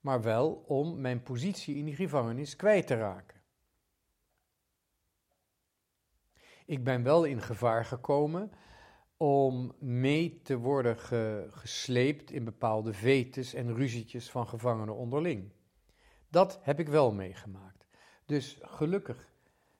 maar 0.00 0.22
wel 0.22 0.64
om 0.66 1.00
mijn 1.00 1.22
positie 1.22 1.76
in 1.76 1.84
die 1.84 1.94
gevangenis 1.94 2.56
kwijt 2.56 2.86
te 2.86 2.96
raken. 2.96 3.40
Ik 6.66 6.84
ben 6.84 7.02
wel 7.02 7.24
in 7.24 7.40
gevaar 7.40 7.84
gekomen 7.84 8.52
om 9.18 9.74
mee 9.78 10.40
te 10.42 10.56
worden 10.56 10.98
gesleept 11.50 12.30
in 12.30 12.44
bepaalde 12.44 12.92
vetes 12.92 13.54
en 13.54 13.74
ruzietjes 13.74 14.30
van 14.30 14.48
gevangenen 14.48 14.94
onderling. 14.94 15.52
Dat 16.28 16.58
heb 16.62 16.80
ik 16.80 16.88
wel 16.88 17.12
meegemaakt. 17.12 17.86
Dus 18.26 18.58
gelukkig 18.62 19.32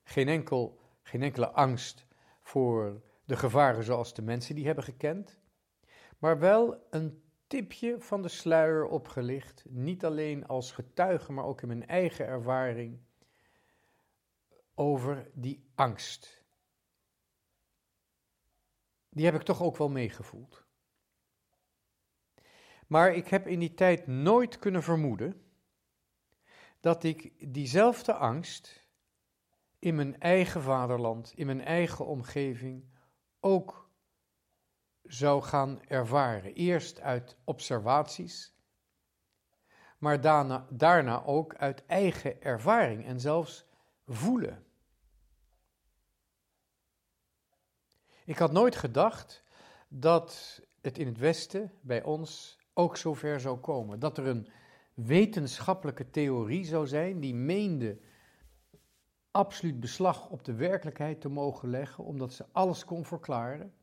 geen, 0.03 0.27
enkel, 0.27 0.79
geen 1.01 1.23
enkele 1.23 1.49
angst 1.49 2.05
voor 2.41 3.01
de 3.25 3.37
gevaren 3.37 3.83
zoals 3.83 4.13
de 4.13 4.21
mensen 4.21 4.55
die 4.55 4.65
hebben 4.65 4.83
gekend, 4.83 5.39
maar 6.17 6.39
wel 6.39 6.87
een 6.89 7.23
tipje 7.47 7.95
van 7.99 8.21
de 8.21 8.27
sluier 8.27 8.85
opgelicht, 8.85 9.65
niet 9.69 10.05
alleen 10.05 10.47
als 10.47 10.71
getuige, 10.71 11.31
maar 11.31 11.45
ook 11.45 11.61
in 11.61 11.67
mijn 11.67 11.87
eigen 11.87 12.25
ervaring 12.25 12.99
over 14.75 15.29
die 15.33 15.69
angst 15.75 16.38
die 19.09 19.25
heb 19.25 19.35
ik 19.35 19.41
toch 19.41 19.61
ook 19.61 19.77
wel 19.77 19.89
meegevoeld. 19.89 20.67
Maar 22.87 23.13
ik 23.13 23.27
heb 23.27 23.47
in 23.47 23.59
die 23.59 23.73
tijd 23.73 24.07
nooit 24.07 24.59
kunnen 24.59 24.83
vermoeden 24.83 25.43
dat 26.79 27.03
ik 27.03 27.53
diezelfde 27.53 28.13
angst 28.13 28.87
in 29.79 29.95
mijn 29.95 30.19
eigen 30.19 30.61
vaderland, 30.61 31.33
in 31.35 31.45
mijn 31.45 31.61
eigen 31.61 32.05
omgeving 32.05 32.89
ook 33.39 33.89
zou 35.03 35.41
gaan 35.41 35.81
ervaren. 35.87 36.53
Eerst 36.53 36.99
uit 36.99 37.37
observaties, 37.43 38.53
maar 39.97 40.21
daarna, 40.21 40.67
daarna 40.69 41.23
ook 41.23 41.55
uit 41.55 41.85
eigen 41.85 42.41
ervaring 42.41 43.05
en 43.05 43.19
zelfs 43.19 43.65
voelen. 44.05 44.68
Ik 48.29 48.37
had 48.37 48.51
nooit 48.51 48.75
gedacht 48.75 49.43
dat 49.87 50.61
het 50.81 50.97
in 50.97 51.07
het 51.07 51.17
Westen 51.17 51.71
bij 51.81 52.03
ons 52.03 52.59
ook 52.73 52.97
zover 52.97 53.39
zou 53.39 53.57
komen. 53.57 53.99
Dat 53.99 54.17
er 54.17 54.27
een 54.27 54.49
wetenschappelijke 54.93 56.09
theorie 56.09 56.65
zou 56.65 56.87
zijn 56.87 57.19
die 57.19 57.35
meende 57.35 57.99
absoluut 59.31 59.79
beslag 59.79 60.29
op 60.29 60.43
de 60.43 60.53
werkelijkheid 60.53 61.21
te 61.21 61.29
mogen 61.29 61.69
leggen, 61.69 62.03
omdat 62.03 62.33
ze 62.33 62.45
alles 62.51 62.85
kon 62.85 63.05
verklaren. 63.05 63.73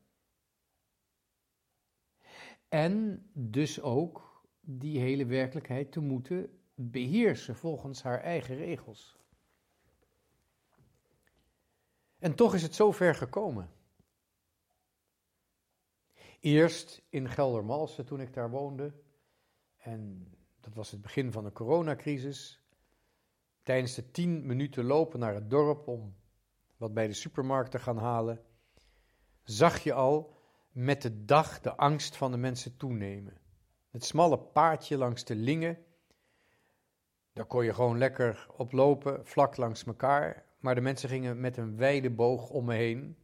En 2.69 3.25
dus 3.33 3.81
ook 3.81 4.43
die 4.61 4.99
hele 4.99 5.25
werkelijkheid 5.25 5.91
te 5.91 5.99
moeten 5.99 6.59
beheersen 6.75 7.55
volgens 7.55 8.03
haar 8.03 8.21
eigen 8.21 8.55
regels. 8.55 9.17
En 12.19 12.35
toch 12.35 12.53
is 12.53 12.61
het 12.61 12.75
zover 12.75 13.15
gekomen. 13.15 13.75
Eerst 16.47 17.01
in 17.09 17.29
Geldermalsen 17.29 18.05
toen 18.05 18.21
ik 18.21 18.33
daar 18.33 18.49
woonde. 18.49 18.93
En 19.77 20.27
dat 20.59 20.73
was 20.73 20.91
het 20.91 21.01
begin 21.01 21.31
van 21.31 21.43
de 21.43 21.51
coronacrisis. 21.51 22.61
Tijdens 23.63 23.95
de 23.95 24.11
tien 24.11 24.45
minuten 24.45 24.85
lopen 24.85 25.19
naar 25.19 25.33
het 25.33 25.49
dorp 25.49 25.87
om 25.87 26.15
wat 26.77 26.93
bij 26.93 27.07
de 27.07 27.13
supermarkt 27.13 27.71
te 27.71 27.79
gaan 27.79 27.97
halen, 27.97 28.41
zag 29.43 29.79
je 29.79 29.93
al 29.93 30.35
met 30.71 31.01
de 31.01 31.25
dag 31.25 31.61
de 31.61 31.75
angst 31.75 32.15
van 32.15 32.31
de 32.31 32.37
mensen 32.37 32.77
toenemen. 32.77 33.37
Het 33.89 34.05
smalle 34.05 34.39
paadje 34.39 34.97
langs 34.97 35.23
de 35.23 35.35
Lingen, 35.35 35.77
daar 37.33 37.45
kon 37.45 37.65
je 37.65 37.73
gewoon 37.73 37.97
lekker 37.97 38.47
op 38.57 38.71
lopen, 38.71 39.25
vlak 39.25 39.57
langs 39.57 39.83
elkaar. 39.83 40.45
Maar 40.59 40.75
de 40.75 40.81
mensen 40.81 41.09
gingen 41.09 41.39
met 41.39 41.57
een 41.57 41.77
wijde 41.77 42.09
boog 42.09 42.49
om 42.49 42.65
me 42.65 42.75
heen. 42.75 43.17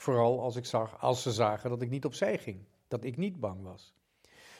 Vooral 0.00 0.40
als, 0.40 0.56
ik 0.56 0.64
zag, 0.64 1.00
als 1.00 1.22
ze 1.22 1.32
zagen 1.32 1.70
dat 1.70 1.82
ik 1.82 1.90
niet 1.90 2.04
opzij 2.04 2.38
ging, 2.38 2.66
dat 2.88 3.04
ik 3.04 3.16
niet 3.16 3.40
bang 3.40 3.62
was. 3.62 3.94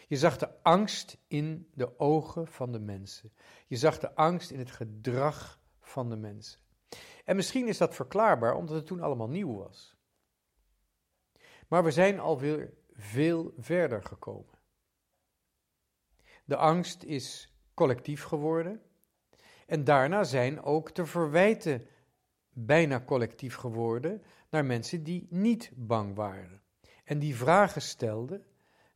Je 0.09 0.17
zag 0.17 0.39
de 0.39 0.63
angst 0.63 1.19
in 1.27 1.69
de 1.75 1.99
ogen 1.99 2.47
van 2.47 2.73
de 2.73 2.79
mensen. 2.79 3.33
Je 3.67 3.77
zag 3.77 3.99
de 3.99 4.15
angst 4.15 4.51
in 4.51 4.59
het 4.59 4.71
gedrag 4.71 5.61
van 5.81 6.09
de 6.09 6.17
mensen. 6.17 6.61
En 7.25 7.37
misschien 7.37 7.69
is 7.69 7.79
dat 7.79 7.95
verklaarbaar 7.95 8.55
omdat 8.55 8.77
het 8.77 8.87
toen 8.87 9.01
allemaal 9.01 9.29
nieuw 9.29 9.57
was. 9.57 9.97
Maar 11.69 11.85
we 11.85 11.91
zijn 11.91 12.21
alweer 12.21 12.73
veel 12.93 13.55
verder 13.59 14.03
gekomen. 14.03 14.59
De 16.45 16.57
angst 16.57 17.03
is 17.03 17.55
collectief 17.75 18.23
geworden. 18.23 18.83
En 19.67 19.85
daarna 19.85 20.25
zijn 20.25 20.63
ook 20.63 20.95
de 20.95 21.07
verwijten 21.07 21.87
bijna 22.53 23.05
collectief 23.05 23.55
geworden 23.55 24.23
naar 24.51 24.65
mensen 24.65 25.03
die 25.03 25.27
niet 25.31 25.71
bang 25.75 26.15
waren. 26.15 26.63
En 27.05 27.19
die 27.19 27.37
vragen 27.37 27.83
stelden 27.83 28.45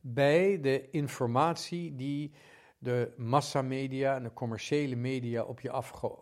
bij 0.01 0.61
de 0.61 0.89
informatie 0.89 1.95
die 1.95 2.33
de 2.77 3.13
massamedia 3.17 4.15
en 4.15 4.23
de 4.23 4.33
commerciële 4.33 4.95
media 4.95 5.43
op 5.43 5.59
je, 5.59 5.73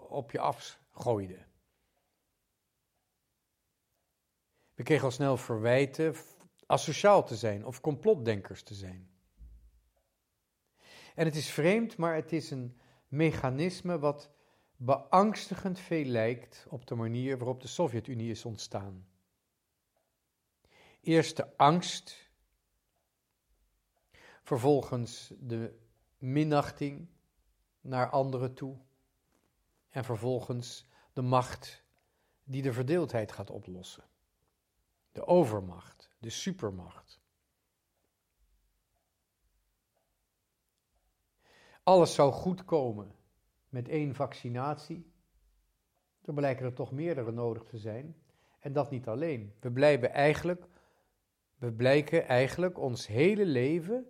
op 0.09 0.31
je 0.31 0.39
afgooiden. 0.39 1.45
We 4.73 4.83
kregen 4.83 5.05
al 5.05 5.11
snel 5.11 5.37
verwijten 5.37 6.15
asociaal 6.65 7.23
te 7.23 7.35
zijn 7.35 7.65
of 7.65 7.81
complotdenkers 7.81 8.63
te 8.63 8.73
zijn. 8.73 9.09
En 11.15 11.25
het 11.25 11.35
is 11.35 11.49
vreemd, 11.49 11.97
maar 11.97 12.15
het 12.15 12.31
is 12.31 12.51
een 12.51 12.77
mechanisme 13.07 13.99
wat 13.99 14.31
beangstigend 14.75 15.79
veel 15.79 16.05
lijkt 16.05 16.65
op 16.69 16.87
de 16.87 16.95
manier 16.95 17.37
waarop 17.37 17.61
de 17.61 17.67
Sovjet-Unie 17.67 18.29
is 18.29 18.45
ontstaan. 18.45 19.07
Eerst 21.03 21.37
de 21.37 21.57
angst, 21.57 22.31
vervolgens 24.43 25.33
de 25.39 25.79
minachting 26.17 27.07
naar 27.81 28.09
anderen 28.09 28.53
toe 28.53 28.77
en 29.89 30.03
vervolgens 30.03 30.87
de 31.13 31.21
macht 31.21 31.83
die 32.43 32.61
de 32.61 32.73
verdeeldheid 32.73 33.31
gaat 33.31 33.49
oplossen. 33.49 34.03
de 35.11 35.25
overmacht, 35.25 36.09
de 36.19 36.29
supermacht. 36.29 37.21
Alles 41.83 42.13
zou 42.13 42.31
goed 42.31 42.65
komen 42.65 43.15
met 43.69 43.87
één 43.87 44.15
vaccinatie. 44.15 45.11
Er 46.21 46.33
blijken 46.33 46.65
er 46.65 46.73
toch 46.73 46.91
meerdere 46.91 47.31
nodig 47.31 47.63
te 47.63 47.77
zijn. 47.77 48.15
En 48.59 48.73
dat 48.73 48.89
niet 48.89 49.07
alleen. 49.07 49.53
We 49.59 49.71
blijven 49.71 50.11
eigenlijk, 50.11 50.67
we 51.63 51.71
blijken 51.71 52.27
eigenlijk 52.27 52.79
ons 52.79 53.07
hele 53.07 53.45
leven 53.45 54.07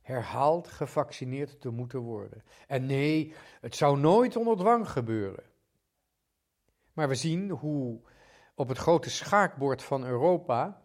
herhaald 0.00 0.68
gevaccineerd 0.68 1.60
te 1.60 1.70
moeten 1.70 2.00
worden. 2.00 2.44
En 2.66 2.86
nee, 2.86 3.34
het 3.60 3.76
zou 3.76 3.98
nooit 3.98 4.36
onder 4.36 4.56
dwang 4.56 4.88
gebeuren. 4.88 5.44
Maar 6.92 7.08
we 7.08 7.14
zien 7.14 7.50
hoe 7.50 8.00
op 8.54 8.68
het 8.68 8.78
grote 8.78 9.10
schaakbord 9.10 9.82
van 9.82 10.04
Europa 10.04 10.82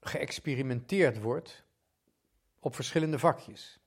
geëxperimenteerd 0.00 1.20
wordt 1.20 1.64
op 2.58 2.74
verschillende 2.74 3.18
vakjes. 3.18 3.80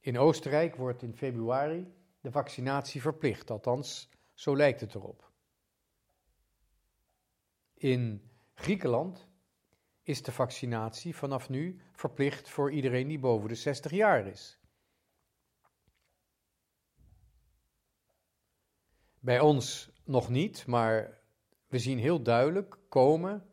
In 0.00 0.18
Oostenrijk 0.18 0.76
wordt 0.76 1.02
in 1.02 1.14
februari 1.14 1.94
de 2.20 2.30
vaccinatie 2.30 3.00
verplicht, 3.00 3.50
althans, 3.50 4.08
zo 4.34 4.56
lijkt 4.56 4.80
het 4.80 4.94
erop. 4.94 5.30
In 7.74 8.30
Griekenland 8.54 9.28
is 10.06 10.22
de 10.22 10.32
vaccinatie 10.32 11.16
vanaf 11.16 11.48
nu 11.48 11.80
verplicht 11.92 12.48
voor 12.48 12.72
iedereen 12.72 13.08
die 13.08 13.18
boven 13.18 13.48
de 13.48 13.54
60 13.54 13.90
jaar 13.90 14.26
is. 14.26 14.58
Bij 19.18 19.40
ons 19.40 19.90
nog 20.04 20.28
niet, 20.28 20.66
maar 20.66 21.20
we 21.66 21.78
zien 21.78 21.98
heel 21.98 22.22
duidelijk 22.22 22.78
komen 22.88 23.50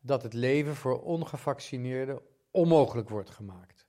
dat 0.00 0.22
het 0.22 0.32
leven 0.32 0.76
voor 0.76 1.02
ongevaccineerden 1.02 2.22
onmogelijk 2.50 3.08
wordt 3.08 3.30
gemaakt. 3.30 3.88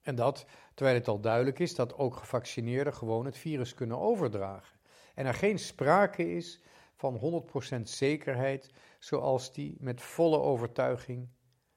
En 0.00 0.14
dat 0.14 0.46
terwijl 0.74 0.96
het 0.96 1.08
al 1.08 1.20
duidelijk 1.20 1.58
is 1.58 1.74
dat 1.74 1.94
ook 1.94 2.16
gevaccineerden 2.16 2.94
gewoon 2.94 3.24
het 3.24 3.36
virus 3.36 3.74
kunnen 3.74 3.98
overdragen. 3.98 4.78
En 5.14 5.26
er 5.26 5.34
geen 5.34 5.58
sprake 5.58 6.34
is 6.34 6.62
van 7.00 7.44
100% 7.78 7.80
zekerheid, 7.82 8.70
zoals 8.98 9.52
die 9.52 9.76
met 9.78 10.02
volle 10.02 10.38
overtuiging 10.38 11.28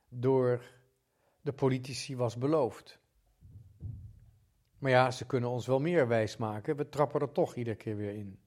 door 0.10 0.64
de 1.42 1.54
politici 1.54 2.16
was 2.16 2.38
beloofd. 2.38 3.00
Maar 4.78 4.92
ja, 4.92 5.12
ze 5.12 5.26
kunnen 5.26 5.50
ons 5.50 5.68
wel 5.68 5.80
meer 5.80 6.08
wijsmaken, 6.08 6.76
we 6.76 6.90
trappen 6.90 7.22
er 7.22 7.32
toch 7.32 7.56
iedere 7.56 7.76
keer 7.76 7.96
weer 7.96 8.16
in. 8.16 8.40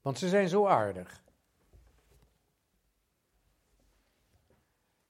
Want 0.00 0.18
ze 0.18 0.28
zijn 0.28 0.48
zo 0.48 0.66
aardig. 0.66 1.24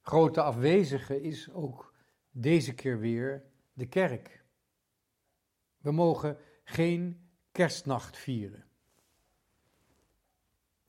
Grote 0.00 0.42
afwezige 0.42 1.20
is 1.20 1.50
ook 1.50 1.94
deze 2.30 2.74
keer 2.74 2.98
weer 2.98 3.44
de 3.72 3.86
kerk. 3.86 4.44
We 5.78 5.92
mogen 5.92 6.38
geen 6.64 7.30
kerstnacht 7.52 8.16
vieren. 8.16 8.71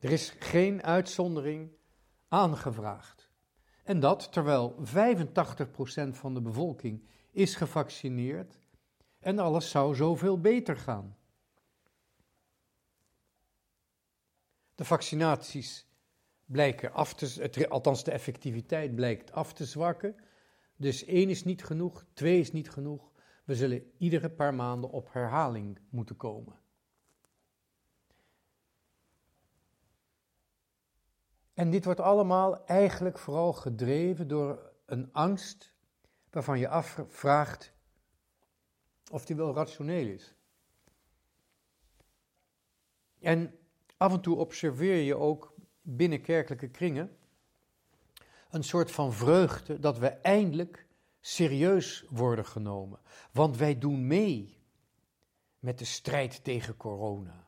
Er 0.03 0.11
is 0.11 0.35
geen 0.39 0.83
uitzondering 0.83 1.71
aangevraagd. 2.27 3.29
En 3.83 3.99
dat 3.99 4.31
terwijl 4.31 4.75
85% 4.85 6.09
van 6.09 6.33
de 6.33 6.41
bevolking 6.41 7.07
is 7.31 7.55
gevaccineerd 7.55 8.59
en 9.19 9.39
alles 9.39 9.69
zou 9.69 9.95
zoveel 9.95 10.39
beter 10.39 10.77
gaan. 10.77 11.17
De 14.75 14.85
vaccinaties 14.85 15.87
blijken 16.45 16.93
af 16.93 17.13
te, 17.13 17.69
althans 17.69 18.03
de 18.03 18.11
effectiviteit 18.11 18.95
blijkt 18.95 19.31
af 19.31 19.53
te 19.53 19.65
zwakken. 19.65 20.15
Dus 20.75 21.05
één 21.05 21.29
is 21.29 21.43
niet 21.43 21.63
genoeg, 21.63 22.05
twee 22.13 22.39
is 22.39 22.51
niet 22.51 22.69
genoeg. 22.69 23.11
We 23.45 23.55
zullen 23.55 23.91
iedere 23.97 24.29
paar 24.29 24.53
maanden 24.53 24.89
op 24.89 25.13
herhaling 25.13 25.79
moeten 25.89 26.15
komen. 26.15 26.61
En 31.53 31.69
dit 31.69 31.85
wordt 31.85 31.99
allemaal 31.99 32.65
eigenlijk 32.65 33.19
vooral 33.19 33.53
gedreven 33.53 34.27
door 34.27 34.71
een 34.85 35.13
angst 35.13 35.73
waarvan 36.29 36.59
je 36.59 36.67
afvraagt 36.67 37.73
of 39.11 39.25
die 39.25 39.35
wel 39.35 39.53
rationeel 39.53 40.07
is. 40.07 40.35
En 43.19 43.57
af 43.97 44.13
en 44.13 44.21
toe 44.21 44.37
observeer 44.37 44.95
je 44.95 45.15
ook 45.15 45.55
binnen 45.81 46.21
kerkelijke 46.21 46.69
kringen 46.69 47.17
een 48.49 48.63
soort 48.63 48.91
van 48.91 49.13
vreugde 49.13 49.79
dat 49.79 49.97
we 49.97 50.07
eindelijk 50.07 50.87
serieus 51.19 52.05
worden 52.09 52.45
genomen. 52.45 52.99
Want 53.31 53.57
wij 53.57 53.77
doen 53.77 54.07
mee 54.07 54.57
met 55.59 55.79
de 55.79 55.85
strijd 55.85 56.43
tegen 56.43 56.77
corona. 56.77 57.47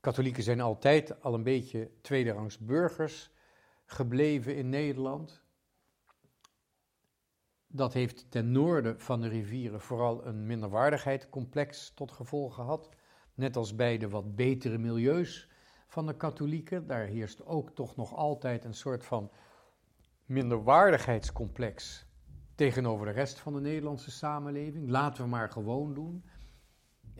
Katholieken 0.00 0.42
zijn 0.42 0.60
altijd 0.60 1.22
al 1.22 1.34
een 1.34 1.42
beetje 1.42 1.90
tweederangs 2.00 2.58
burgers 2.58 3.30
gebleven 3.84 4.56
in 4.56 4.68
Nederland. 4.68 5.42
Dat 7.66 7.92
heeft 7.92 8.30
ten 8.30 8.52
noorden 8.52 9.00
van 9.00 9.20
de 9.20 9.28
rivieren 9.28 9.80
vooral 9.80 10.26
een 10.26 10.46
minderwaardigheidscomplex 10.46 11.92
tot 11.94 12.12
gevolg 12.12 12.54
gehad. 12.54 12.88
Net 13.34 13.56
als 13.56 13.74
bij 13.74 13.98
de 13.98 14.08
wat 14.08 14.36
betere 14.36 14.78
milieus 14.78 15.48
van 15.86 16.06
de 16.06 16.16
katholieken. 16.16 16.86
Daar 16.86 17.06
heerst 17.06 17.46
ook 17.46 17.70
toch 17.70 17.96
nog 17.96 18.14
altijd 18.14 18.64
een 18.64 18.74
soort 18.74 19.04
van 19.04 19.30
minderwaardigheidscomplex 20.24 22.06
tegenover 22.54 23.06
de 23.06 23.12
rest 23.12 23.38
van 23.38 23.52
de 23.52 23.60
Nederlandse 23.60 24.10
samenleving. 24.10 24.90
Laten 24.90 25.22
we 25.22 25.28
maar 25.28 25.50
gewoon 25.50 25.94
doen. 25.94 26.24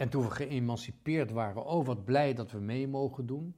En 0.01 0.09
toen 0.09 0.23
we 0.23 0.31
geëmancipeerd 0.31 1.31
waren, 1.31 1.65
oh 1.65 1.87
wat 1.87 2.05
blij 2.05 2.35
dat 2.35 2.51
we 2.51 2.59
mee 2.59 2.89
mogen 2.89 3.27
doen. 3.27 3.55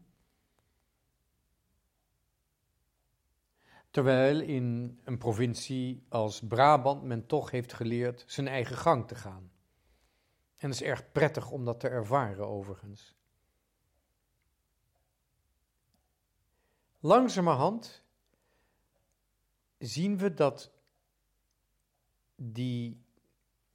Terwijl 3.91 4.41
in 4.41 4.99
een 5.05 5.19
provincie 5.19 6.07
als 6.09 6.41
Brabant 6.41 7.03
men 7.03 7.27
toch 7.27 7.51
heeft 7.51 7.73
geleerd 7.73 8.25
zijn 8.27 8.49
eigen 8.49 8.77
gang 8.77 9.09
te 9.09 9.15
gaan. 9.15 9.51
En 10.57 10.71
het 10.71 10.81
is 10.81 10.87
erg 10.87 11.13
prettig 11.13 11.51
om 11.51 11.65
dat 11.65 11.81
te 11.81 11.89
ervaren, 11.89 12.47
overigens. 12.47 13.17
Langzamerhand 17.01 18.05
zien 19.79 20.19
we 20.19 20.35
dat 20.35 20.73
die, 22.37 23.02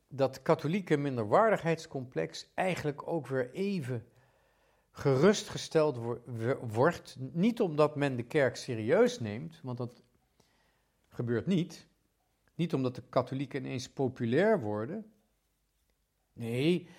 dat 0.08 0.42
katholieke 0.42 0.98
minderwaardigheidscomplex 0.98 2.52
eigenlijk 2.54 3.08
ook 3.08 3.28
weer 3.28 3.52
even 3.52 4.06
gerustgesteld 4.92 6.00
wordt. 6.62 7.16
Niet 7.20 7.62
omdat 7.62 7.96
men 7.96 8.16
de 8.16 8.24
kerk 8.24 8.56
serieus 8.56 9.20
neemt, 9.20 9.60
want 9.64 9.78
dat 9.78 10.04
gebeurt 11.08 11.46
niet. 11.46 11.88
Niet 12.56 12.74
omdat 12.74 12.96
de 12.96 13.04
katholieken 13.10 13.66
ineens 13.66 13.90
populair 13.90 14.62
worden. 14.62 15.12
Nee, 16.34 16.90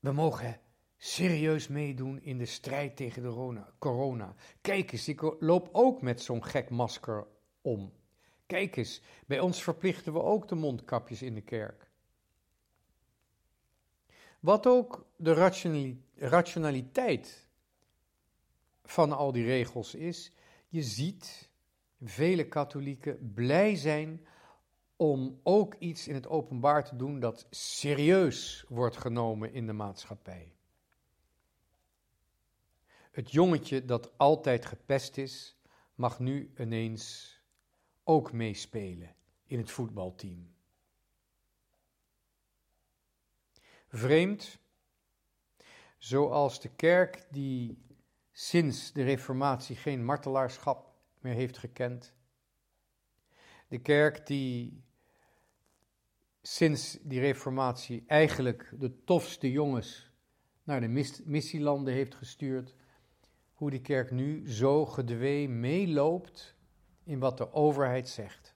we 0.00 0.12
mogen 0.12 0.60
serieus 0.96 1.68
meedoen 1.68 2.22
in 2.22 2.38
de 2.38 2.46
strijd 2.46 2.96
tegen 2.96 3.22
de 3.22 3.62
corona. 3.78 4.34
Kijk 4.60 4.92
eens, 4.92 5.08
ik 5.08 5.36
loop 5.40 5.68
ook 5.72 6.02
met 6.02 6.22
zo'n 6.22 6.44
gek 6.44 6.70
masker 6.70 7.26
om. 7.60 7.92
Kijk 8.46 8.76
eens, 8.76 9.02
bij 9.26 9.40
ons 9.40 9.62
verplichten 9.62 10.12
we 10.12 10.22
ook 10.22 10.48
de 10.48 10.54
mondkapjes 10.54 11.22
in 11.22 11.34
de 11.34 11.40
kerk. 11.40 11.89
Wat 14.40 14.66
ook 14.66 15.06
de 15.16 15.32
rationaliteit 16.16 17.48
van 18.84 19.12
al 19.12 19.32
die 19.32 19.44
regels 19.44 19.94
is, 19.94 20.32
je 20.68 20.82
ziet 20.82 21.50
vele 22.02 22.48
katholieken 22.48 23.32
blij 23.34 23.76
zijn 23.76 24.26
om 24.96 25.40
ook 25.42 25.74
iets 25.78 26.08
in 26.08 26.14
het 26.14 26.28
openbaar 26.28 26.84
te 26.84 26.96
doen 26.96 27.20
dat 27.20 27.46
serieus 27.50 28.64
wordt 28.68 28.96
genomen 28.96 29.52
in 29.52 29.66
de 29.66 29.72
maatschappij. 29.72 30.54
Het 33.10 33.32
jongetje 33.32 33.84
dat 33.84 34.18
altijd 34.18 34.66
gepest 34.66 35.16
is, 35.16 35.56
mag 35.94 36.18
nu 36.18 36.52
ineens 36.58 37.34
ook 38.04 38.32
meespelen 38.32 39.14
in 39.44 39.58
het 39.58 39.70
voetbalteam. 39.70 40.54
Vreemd, 43.92 44.58
zoals 45.98 46.60
de 46.60 46.68
kerk 46.68 47.26
die 47.30 47.78
sinds 48.32 48.92
de 48.92 49.02
Reformatie 49.02 49.76
geen 49.76 50.04
martelaarschap 50.04 50.94
meer 51.18 51.34
heeft 51.34 51.58
gekend. 51.58 52.14
De 53.68 53.78
kerk 53.78 54.26
die 54.26 54.84
sinds 56.42 56.98
die 57.02 57.20
Reformatie 57.20 58.04
eigenlijk 58.06 58.72
de 58.78 59.04
tofste 59.04 59.50
jongens 59.50 60.10
naar 60.62 60.80
de 60.80 61.20
missielanden 61.24 61.94
heeft 61.94 62.14
gestuurd 62.14 62.74
hoe 63.52 63.70
die 63.70 63.80
kerk 63.80 64.10
nu 64.10 64.50
zo 64.50 64.86
gedwee 64.86 65.48
meeloopt 65.48 66.56
in 67.04 67.18
wat 67.18 67.38
de 67.38 67.52
overheid 67.52 68.08
zegt. 68.08 68.54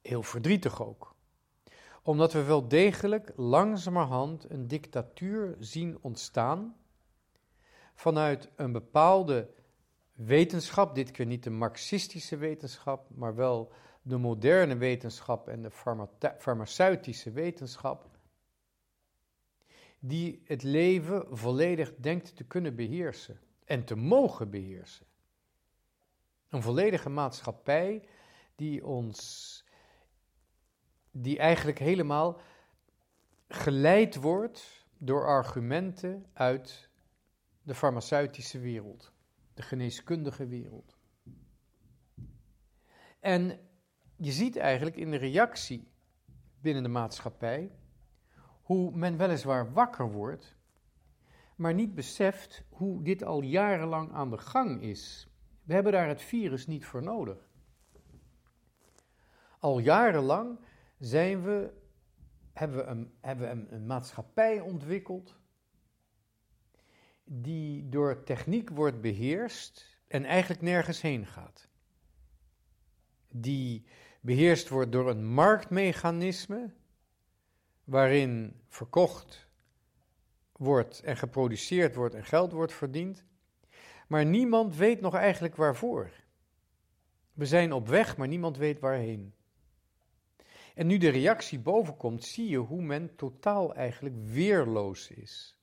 Heel 0.00 0.22
verdrietig 0.22 0.82
ook. 0.82 1.16
Omdat 2.02 2.32
we 2.32 2.42
wel 2.42 2.68
degelijk 2.68 3.32
langzamerhand 3.36 4.50
een 4.50 4.68
dictatuur 4.68 5.56
zien 5.58 5.98
ontstaan 6.00 6.76
vanuit 7.94 8.50
een 8.56 8.72
bepaalde 8.72 9.50
wetenschap, 10.12 10.94
dit 10.94 11.10
keer 11.10 11.26
niet 11.26 11.44
de 11.44 11.50
marxistische 11.50 12.36
wetenschap, 12.36 13.10
maar 13.14 13.34
wel 13.34 13.72
de 14.02 14.16
moderne 14.16 14.76
wetenschap 14.76 15.48
en 15.48 15.62
de 15.62 15.70
farmaceutische 16.38 17.30
wetenschap, 17.30 18.18
die 19.98 20.42
het 20.44 20.62
leven 20.62 21.26
volledig 21.36 21.94
denkt 21.96 22.36
te 22.36 22.44
kunnen 22.44 22.74
beheersen 22.74 23.40
en 23.64 23.84
te 23.84 23.96
mogen 23.96 24.50
beheersen. 24.50 25.06
Een 26.48 26.62
volledige 26.62 27.08
maatschappij 27.08 28.08
die 28.54 28.86
ons, 28.86 29.64
die 31.22 31.38
eigenlijk 31.38 31.78
helemaal 31.78 32.40
geleid 33.48 34.16
wordt 34.16 34.86
door 34.98 35.26
argumenten 35.26 36.26
uit 36.32 36.90
de 37.62 37.74
farmaceutische 37.74 38.58
wereld, 38.58 39.12
de 39.54 39.62
geneeskundige 39.62 40.46
wereld. 40.46 40.96
En 43.20 43.60
je 44.16 44.32
ziet 44.32 44.56
eigenlijk 44.56 44.96
in 44.96 45.10
de 45.10 45.16
reactie 45.16 45.88
binnen 46.60 46.82
de 46.82 46.88
maatschappij 46.88 47.72
hoe 48.62 48.96
men 48.96 49.16
weliswaar 49.16 49.72
wakker 49.72 50.12
wordt, 50.12 50.56
maar 51.56 51.74
niet 51.74 51.94
beseft 51.94 52.64
hoe 52.68 53.02
dit 53.02 53.24
al 53.24 53.42
jarenlang 53.42 54.12
aan 54.12 54.30
de 54.30 54.38
gang 54.38 54.82
is. 54.82 55.28
We 55.64 55.74
hebben 55.74 55.92
daar 55.92 56.08
het 56.08 56.22
virus 56.22 56.66
niet 56.66 56.84
voor 56.84 57.02
nodig. 57.02 57.50
Al 59.58 59.78
jarenlang 59.78 60.58
zijn 60.98 61.42
we, 61.42 61.72
hebben 62.52 62.76
we, 62.76 62.84
een, 62.84 63.12
hebben 63.20 63.74
een 63.74 63.86
maatschappij 63.86 64.60
ontwikkeld 64.60 65.36
die 67.24 67.88
door 67.88 68.22
techniek 68.22 68.70
wordt 68.70 69.00
beheerst 69.00 69.98
en 70.06 70.24
eigenlijk 70.24 70.62
nergens 70.62 71.00
heen 71.00 71.26
gaat. 71.26 71.68
Die 73.28 73.84
beheerst 74.20 74.68
wordt 74.68 74.92
door 74.92 75.10
een 75.10 75.26
marktmechanisme 75.26 76.72
waarin 77.84 78.60
verkocht 78.68 79.48
wordt 80.52 81.00
en 81.00 81.16
geproduceerd 81.16 81.94
wordt 81.94 82.14
en 82.14 82.24
geld 82.24 82.52
wordt 82.52 82.72
verdiend, 82.72 83.24
maar 84.08 84.26
niemand 84.26 84.76
weet 84.76 85.00
nog 85.00 85.14
eigenlijk 85.14 85.56
waarvoor. 85.56 86.10
We 87.32 87.46
zijn 87.46 87.72
op 87.72 87.88
weg, 87.88 88.16
maar 88.16 88.28
niemand 88.28 88.56
weet 88.56 88.80
waarheen. 88.80 89.34
En 90.78 90.86
nu 90.86 90.98
de 90.98 91.08
reactie 91.08 91.58
bovenkomt, 91.58 92.24
zie 92.24 92.48
je 92.48 92.56
hoe 92.56 92.82
men 92.82 93.16
totaal 93.16 93.74
eigenlijk 93.74 94.14
weerloos 94.18 95.10
is. 95.10 95.56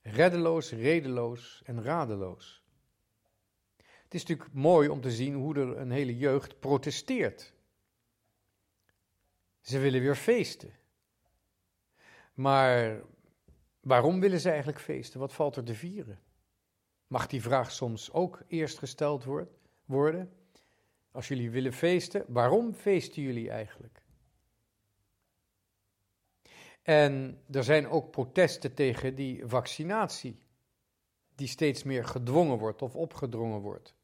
Reddeloos, 0.00 0.70
redeloos 0.70 1.62
en 1.64 1.82
radeloos. 1.82 2.62
Het 3.76 4.14
is 4.14 4.24
natuurlijk 4.24 4.52
mooi 4.52 4.88
om 4.88 5.00
te 5.00 5.10
zien 5.10 5.34
hoe 5.34 5.54
er 5.54 5.76
een 5.76 5.90
hele 5.90 6.16
jeugd 6.16 6.60
protesteert. 6.60 7.52
Ze 9.60 9.78
willen 9.78 10.00
weer 10.00 10.16
feesten. 10.16 10.72
Maar 12.34 13.02
waarom 13.80 14.20
willen 14.20 14.40
ze 14.40 14.48
eigenlijk 14.48 14.80
feesten? 14.80 15.20
Wat 15.20 15.32
valt 15.32 15.56
er 15.56 15.64
te 15.64 15.74
vieren? 15.74 16.20
Mag 17.06 17.26
die 17.26 17.42
vraag 17.42 17.70
soms 17.70 18.12
ook 18.12 18.42
eerst 18.46 18.78
gesteld 18.78 19.24
worden? 19.86 20.41
Als 21.12 21.28
jullie 21.28 21.50
willen 21.50 21.72
feesten, 21.72 22.24
waarom 22.28 22.74
feesten 22.74 23.22
jullie 23.22 23.50
eigenlijk? 23.50 24.02
En 26.82 27.42
er 27.50 27.64
zijn 27.64 27.88
ook 27.88 28.10
protesten 28.10 28.74
tegen 28.74 29.14
die 29.14 29.46
vaccinatie, 29.46 30.38
die 31.34 31.48
steeds 31.48 31.82
meer 31.82 32.04
gedwongen 32.04 32.58
wordt 32.58 32.82
of 32.82 32.96
opgedrongen 32.96 33.60
wordt, 33.60 33.94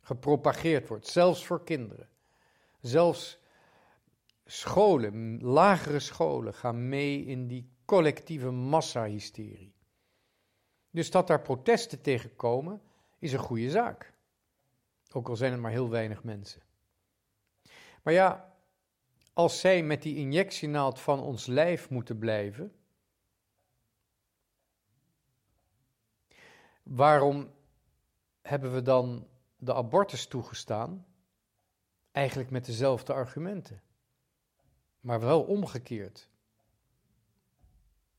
gepropageerd 0.00 0.88
wordt, 0.88 1.06
zelfs 1.06 1.46
voor 1.46 1.64
kinderen. 1.64 2.08
Zelfs 2.80 3.38
scholen, 4.44 5.42
lagere 5.42 6.00
scholen, 6.00 6.54
gaan 6.54 6.88
mee 6.88 7.24
in 7.24 7.46
die 7.46 7.70
collectieve 7.84 8.50
massahysterie. 8.50 9.74
Dus 10.90 11.10
dat 11.10 11.26
daar 11.26 11.42
protesten 11.42 12.02
tegen 12.02 12.36
komen, 12.36 12.82
is 13.18 13.32
een 13.32 13.38
goede 13.38 13.70
zaak. 13.70 14.12
Ook 15.16 15.28
al 15.28 15.36
zijn 15.36 15.52
het 15.52 15.60
maar 15.60 15.70
heel 15.70 15.90
weinig 15.90 16.24
mensen. 16.24 16.62
Maar 18.02 18.12
ja, 18.12 18.54
als 19.32 19.60
zij 19.60 19.82
met 19.82 20.02
die 20.02 20.16
injectienaald 20.16 21.00
van 21.00 21.20
ons 21.20 21.46
lijf 21.46 21.90
moeten 21.90 22.18
blijven, 22.18 22.72
waarom 26.82 27.50
hebben 28.42 28.74
we 28.74 28.82
dan 28.82 29.28
de 29.56 29.74
abortus 29.74 30.26
toegestaan? 30.26 31.06
Eigenlijk 32.12 32.50
met 32.50 32.64
dezelfde 32.64 33.12
argumenten 33.12 33.82
maar 35.06 35.20
wel 35.20 35.42
omgekeerd. 35.42 36.30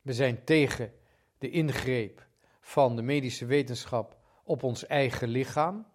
We 0.02 0.14
zijn 0.14 0.44
tegen 0.44 0.94
de 1.38 1.50
ingreep 1.50 2.28
van 2.60 2.96
de 2.96 3.02
medische 3.02 3.46
wetenschap 3.46 4.18
op 4.44 4.64
ons 4.64 4.86
eigen 4.86 5.28
lichaam. 5.28 5.86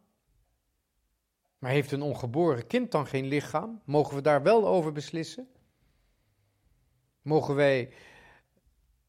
Maar 1.62 1.70
heeft 1.70 1.92
een 1.92 2.02
ongeboren 2.02 2.66
kind 2.66 2.90
dan 2.90 3.06
geen 3.06 3.26
lichaam? 3.26 3.80
Mogen 3.84 4.14
we 4.14 4.20
daar 4.20 4.42
wel 4.42 4.66
over 4.66 4.92
beslissen? 4.92 5.48
Mogen 7.20 7.54
wij 7.54 7.92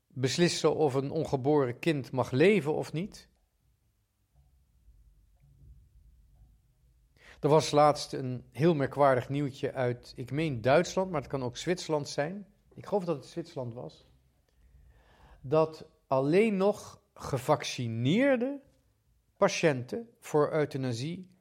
beslissen 0.08 0.76
of 0.76 0.94
een 0.94 1.12
ongeboren 1.12 1.80
kind 1.80 2.12
mag 2.12 2.32
leven 2.32 2.74
of 2.74 2.94
niet? 2.94 3.30
Er 7.40 7.50
was 7.50 7.72
laatst 7.72 8.14
een 8.14 8.46
heel 8.52 8.76
merkwaardig 8.76 9.30
nieuwtje 9.30 9.74
uit, 9.74 10.14
ik 10.16 10.32
meen 10.32 10.62
Duitsland, 10.62 11.12
maar 11.12 11.22
het 11.22 11.30
kan 11.30 11.44
ook 11.44 11.58
Zwitserland 11.58 12.10
zijn. 12.10 12.48
Ik 12.74 12.86
geloof 12.86 13.06
dat 13.06 13.16
het 13.16 13.26
Zwitserland 13.26 13.74
was. 13.74 14.08
Dat 15.42 15.86
alleen 16.08 16.58
nog 16.58 17.02
gevaccineerde 17.14 18.62
patiënten 19.38 20.10
voor 20.20 20.52
euthanasie 20.52 21.32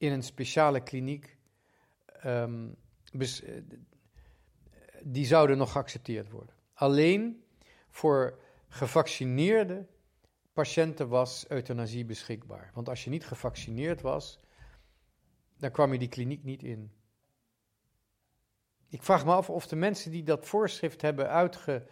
in 0.00 0.12
een 0.12 0.22
speciale 0.22 0.82
kliniek, 0.82 1.36
ehm, 2.06 2.68
die 5.02 5.26
zouden 5.26 5.58
nog 5.58 5.72
geaccepteerd 5.72 6.30
worden. 6.30 6.54
Alleen 6.72 7.44
voor 7.88 8.38
gevaccineerde 8.68 9.86
patiënten 10.52 11.08
was 11.08 11.44
euthanasie 11.48 12.04
beschikbaar. 12.04 12.70
Want 12.74 12.88
als 12.88 13.04
je 13.04 13.10
niet 13.10 13.26
gevaccineerd 13.26 14.00
was, 14.00 14.40
dan 15.58 15.70
kwam 15.70 15.92
je 15.92 15.98
die 15.98 16.08
kliniek 16.08 16.44
niet 16.44 16.62
in. 16.62 16.92
Ik 18.88 19.02
vraag 19.02 19.24
me 19.24 19.32
af 19.32 19.50
of 19.50 19.66
de 19.66 19.76
mensen 19.76 20.10
die 20.10 20.22
dat 20.22 20.46
voorschrift 20.46 21.02
hebben 21.02 21.28
uitge, 21.28 21.86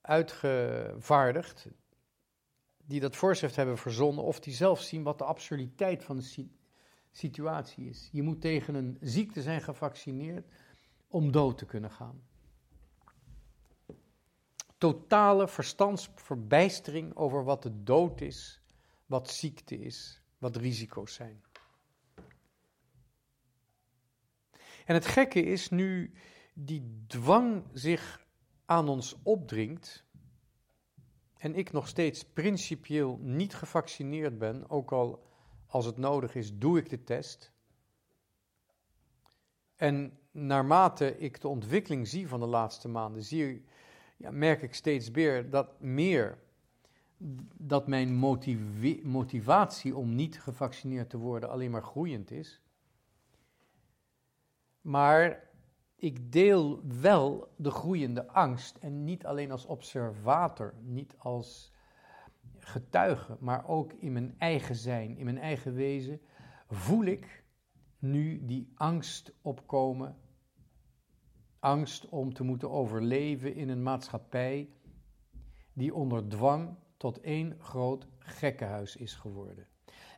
uitgevaardigd, 0.00 1.68
die 2.84 3.00
dat 3.00 3.16
voorschrift 3.16 3.56
hebben 3.56 3.78
verzonnen, 3.78 4.24
of 4.24 4.40
die 4.40 4.54
zelf 4.54 4.80
zien 4.80 5.02
wat 5.02 5.18
de 5.18 5.24
absurditeit 5.24 6.04
van 6.04 6.16
de 6.16 6.22
situatie 7.16 7.88
is. 7.88 8.08
Je 8.12 8.22
moet 8.22 8.40
tegen 8.40 8.74
een 8.74 8.98
ziekte 9.00 9.42
zijn 9.42 9.62
gevaccineerd 9.62 10.46
om 11.08 11.32
dood 11.32 11.58
te 11.58 11.64
kunnen 11.64 11.90
gaan. 11.90 12.22
Totale 14.78 15.48
verstandsverbijstering 15.48 17.16
over 17.16 17.44
wat 17.44 17.62
de 17.62 17.82
dood 17.82 18.20
is, 18.20 18.60
wat 19.06 19.30
ziekte 19.30 19.78
is, 19.78 20.22
wat 20.38 20.56
risico's 20.56 21.14
zijn. 21.14 21.44
En 24.84 24.94
het 24.94 25.06
gekke 25.06 25.42
is 25.42 25.68
nu 25.68 26.12
die 26.54 27.04
dwang 27.06 27.64
zich 27.72 28.26
aan 28.64 28.88
ons 28.88 29.16
opdringt 29.22 30.04
en 31.36 31.54
ik 31.54 31.72
nog 31.72 31.88
steeds 31.88 32.24
principieel 32.24 33.18
niet 33.22 33.54
gevaccineerd 33.54 34.38
ben, 34.38 34.70
ook 34.70 34.92
al 34.92 35.25
als 35.76 35.86
het 35.86 35.96
nodig 35.96 36.34
is, 36.34 36.58
doe 36.58 36.78
ik 36.78 36.88
de 36.88 37.04
test. 37.04 37.52
En 39.74 40.18
naarmate 40.30 41.18
ik 41.18 41.40
de 41.40 41.48
ontwikkeling 41.48 42.08
zie 42.08 42.28
van 42.28 42.40
de 42.40 42.46
laatste 42.46 42.88
maanden, 42.88 43.22
zie, 43.22 43.64
ja, 44.16 44.30
merk 44.30 44.62
ik 44.62 44.74
steeds 44.74 45.10
meer 45.10 45.50
dat, 45.50 45.80
meer 45.80 46.38
dat 47.56 47.86
mijn 47.86 48.14
motivatie 49.02 49.96
om 49.96 50.14
niet 50.14 50.40
gevaccineerd 50.40 51.10
te 51.10 51.18
worden 51.18 51.50
alleen 51.50 51.70
maar 51.70 51.82
groeiend 51.82 52.30
is. 52.30 52.60
Maar 54.80 55.50
ik 55.96 56.32
deel 56.32 56.80
wel 57.00 57.52
de 57.56 57.70
groeiende 57.70 58.28
angst 58.28 58.76
en 58.76 59.04
niet 59.04 59.26
alleen 59.26 59.50
als 59.50 59.66
observator, 59.66 60.74
niet 60.80 61.14
als 61.18 61.72
getuige, 62.66 63.36
maar 63.40 63.68
ook 63.68 63.92
in 63.92 64.12
mijn 64.12 64.34
eigen 64.38 64.74
zijn, 64.74 65.16
in 65.16 65.24
mijn 65.24 65.38
eigen 65.38 65.74
wezen, 65.74 66.20
voel 66.68 67.04
ik 67.04 67.44
nu 67.98 68.44
die 68.44 68.72
angst 68.74 69.32
opkomen. 69.42 70.16
Angst 71.58 72.08
om 72.08 72.34
te 72.34 72.42
moeten 72.42 72.70
overleven 72.70 73.54
in 73.54 73.68
een 73.68 73.82
maatschappij 73.82 74.70
die 75.72 75.94
onder 75.94 76.28
dwang 76.28 76.76
tot 76.96 77.20
één 77.20 77.56
groot 77.60 78.06
gekkenhuis 78.18 78.96
is 78.96 79.14
geworden. 79.14 79.66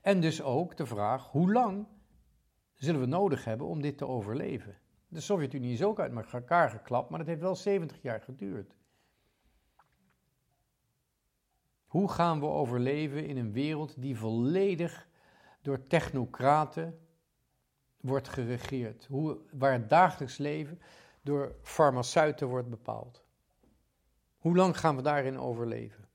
En 0.02 0.20
dus 0.20 0.42
ook 0.42 0.76
de 0.76 0.86
vraag: 0.86 1.30
hoe 1.30 1.52
lang 1.52 1.86
zullen 2.74 3.00
we 3.00 3.06
nodig 3.06 3.44
hebben 3.44 3.66
om 3.66 3.80
dit 3.80 3.98
te 3.98 4.06
overleven? 4.06 4.78
De 5.08 5.20
Sovjet-Unie 5.20 5.72
is 5.72 5.82
ook 5.82 6.00
uit 6.00 6.32
elkaar 6.32 6.70
geklapt, 6.70 7.10
maar 7.10 7.18
dat 7.18 7.28
heeft 7.28 7.40
wel 7.40 7.56
70 7.56 8.02
jaar 8.02 8.20
geduurd. 8.20 8.77
Hoe 11.88 12.10
gaan 12.10 12.40
we 12.40 12.46
overleven 12.46 13.26
in 13.26 13.36
een 13.36 13.52
wereld 13.52 14.00
die 14.00 14.18
volledig 14.18 15.08
door 15.62 15.86
technocraten 15.86 17.06
wordt 18.00 18.28
geregeerd? 18.28 19.06
Hoe, 19.06 19.38
waar 19.52 19.72
het 19.72 19.88
dagelijks 19.88 20.38
leven 20.38 20.80
door 21.22 21.54
farmaceuten 21.62 22.48
wordt 22.48 22.68
bepaald? 22.68 23.24
Hoe 24.38 24.56
lang 24.56 24.78
gaan 24.78 24.96
we 24.96 25.02
daarin 25.02 25.38
overleven? 25.38 26.08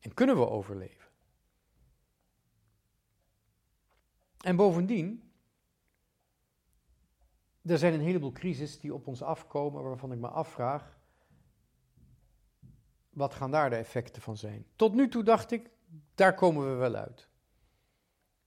En 0.00 0.14
kunnen 0.14 0.36
we 0.36 0.48
overleven? 0.48 1.08
En 4.38 4.56
bovendien, 4.56 5.32
er 7.62 7.78
zijn 7.78 7.92
een 7.92 8.00
heleboel 8.00 8.32
crises 8.32 8.78
die 8.78 8.94
op 8.94 9.06
ons 9.06 9.22
afkomen 9.22 9.82
waarvan 9.82 10.12
ik 10.12 10.18
me 10.18 10.28
afvraag 10.28 10.97
wat 13.18 13.34
gaan 13.34 13.50
daar 13.50 13.70
de 13.70 13.76
effecten 13.76 14.22
van 14.22 14.36
zijn? 14.36 14.66
Tot 14.76 14.94
nu 14.94 15.08
toe 15.08 15.22
dacht 15.22 15.50
ik, 15.50 15.70
daar 16.14 16.34
komen 16.34 16.70
we 16.70 16.74
wel 16.74 16.94
uit. 16.94 17.28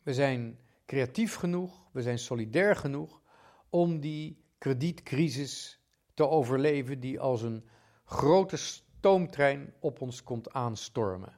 We 0.03 0.13
zijn 0.13 0.60
creatief 0.86 1.36
genoeg, 1.36 1.89
we 1.91 2.01
zijn 2.01 2.19
solidair 2.19 2.75
genoeg 2.75 3.21
om 3.69 3.99
die 3.99 4.45
kredietcrisis 4.57 5.81
te 6.13 6.27
overleven 6.27 6.99
die 6.99 7.19
als 7.19 7.41
een 7.41 7.67
grote 8.05 8.57
stoomtrein 8.57 9.73
op 9.79 10.01
ons 10.01 10.23
komt 10.23 10.53
aanstormen. 10.53 11.38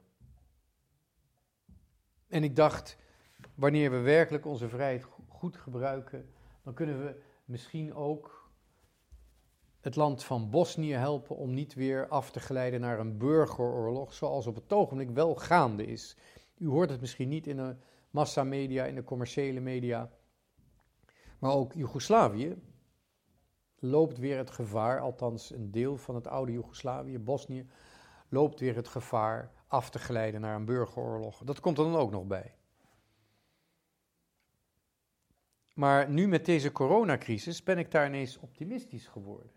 En 2.28 2.44
ik 2.44 2.56
dacht, 2.56 2.96
wanneer 3.54 3.90
we 3.90 3.98
werkelijk 3.98 4.46
onze 4.46 4.68
vrijheid 4.68 5.06
goed 5.28 5.56
gebruiken, 5.56 6.32
dan 6.62 6.74
kunnen 6.74 7.04
we 7.04 7.22
misschien 7.44 7.94
ook 7.94 8.43
het 9.84 9.96
land 9.96 10.24
van 10.24 10.50
Bosnië 10.50 10.92
helpen 10.92 11.36
om 11.36 11.54
niet 11.54 11.74
weer 11.74 12.08
af 12.08 12.30
te 12.30 12.40
glijden 12.40 12.80
naar 12.80 12.98
een 12.98 13.18
burgeroorlog, 13.18 14.12
zoals 14.14 14.46
op 14.46 14.54
het 14.54 14.72
ogenblik 14.72 15.10
wel 15.10 15.34
gaande 15.34 15.86
is. 15.86 16.16
U 16.56 16.68
hoort 16.68 16.90
het 16.90 17.00
misschien 17.00 17.28
niet 17.28 17.46
in 17.46 17.56
de 17.56 17.76
massamedia, 18.10 18.84
in 18.84 18.94
de 18.94 19.04
commerciële 19.04 19.60
media, 19.60 20.10
maar 21.38 21.52
ook 21.52 21.72
Joegoslavië 21.72 22.56
loopt 23.78 24.18
weer 24.18 24.36
het 24.36 24.50
gevaar, 24.50 25.00
althans 25.00 25.50
een 25.50 25.70
deel 25.70 25.96
van 25.96 26.14
het 26.14 26.26
oude 26.26 26.52
Joegoslavië, 26.52 27.18
Bosnië, 27.18 27.66
loopt 28.28 28.60
weer 28.60 28.74
het 28.76 28.88
gevaar 28.88 29.52
af 29.66 29.90
te 29.90 29.98
glijden 29.98 30.40
naar 30.40 30.56
een 30.56 30.64
burgeroorlog. 30.64 31.42
Dat 31.44 31.60
komt 31.60 31.78
er 31.78 31.84
dan 31.84 31.96
ook 31.96 32.10
nog 32.10 32.26
bij. 32.26 32.54
Maar 35.74 36.10
nu 36.10 36.28
met 36.28 36.44
deze 36.44 36.72
coronacrisis 36.72 37.62
ben 37.62 37.78
ik 37.78 37.90
daar 37.90 38.06
ineens 38.06 38.38
optimistisch 38.38 39.06
geworden. 39.06 39.50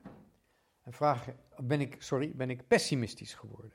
Vraag, 0.89 1.27
ben 1.57 1.81
ik, 1.81 2.01
sorry, 2.01 2.31
ben 2.35 2.49
ik 2.49 2.67
pessimistisch 2.67 3.33
geworden? 3.33 3.73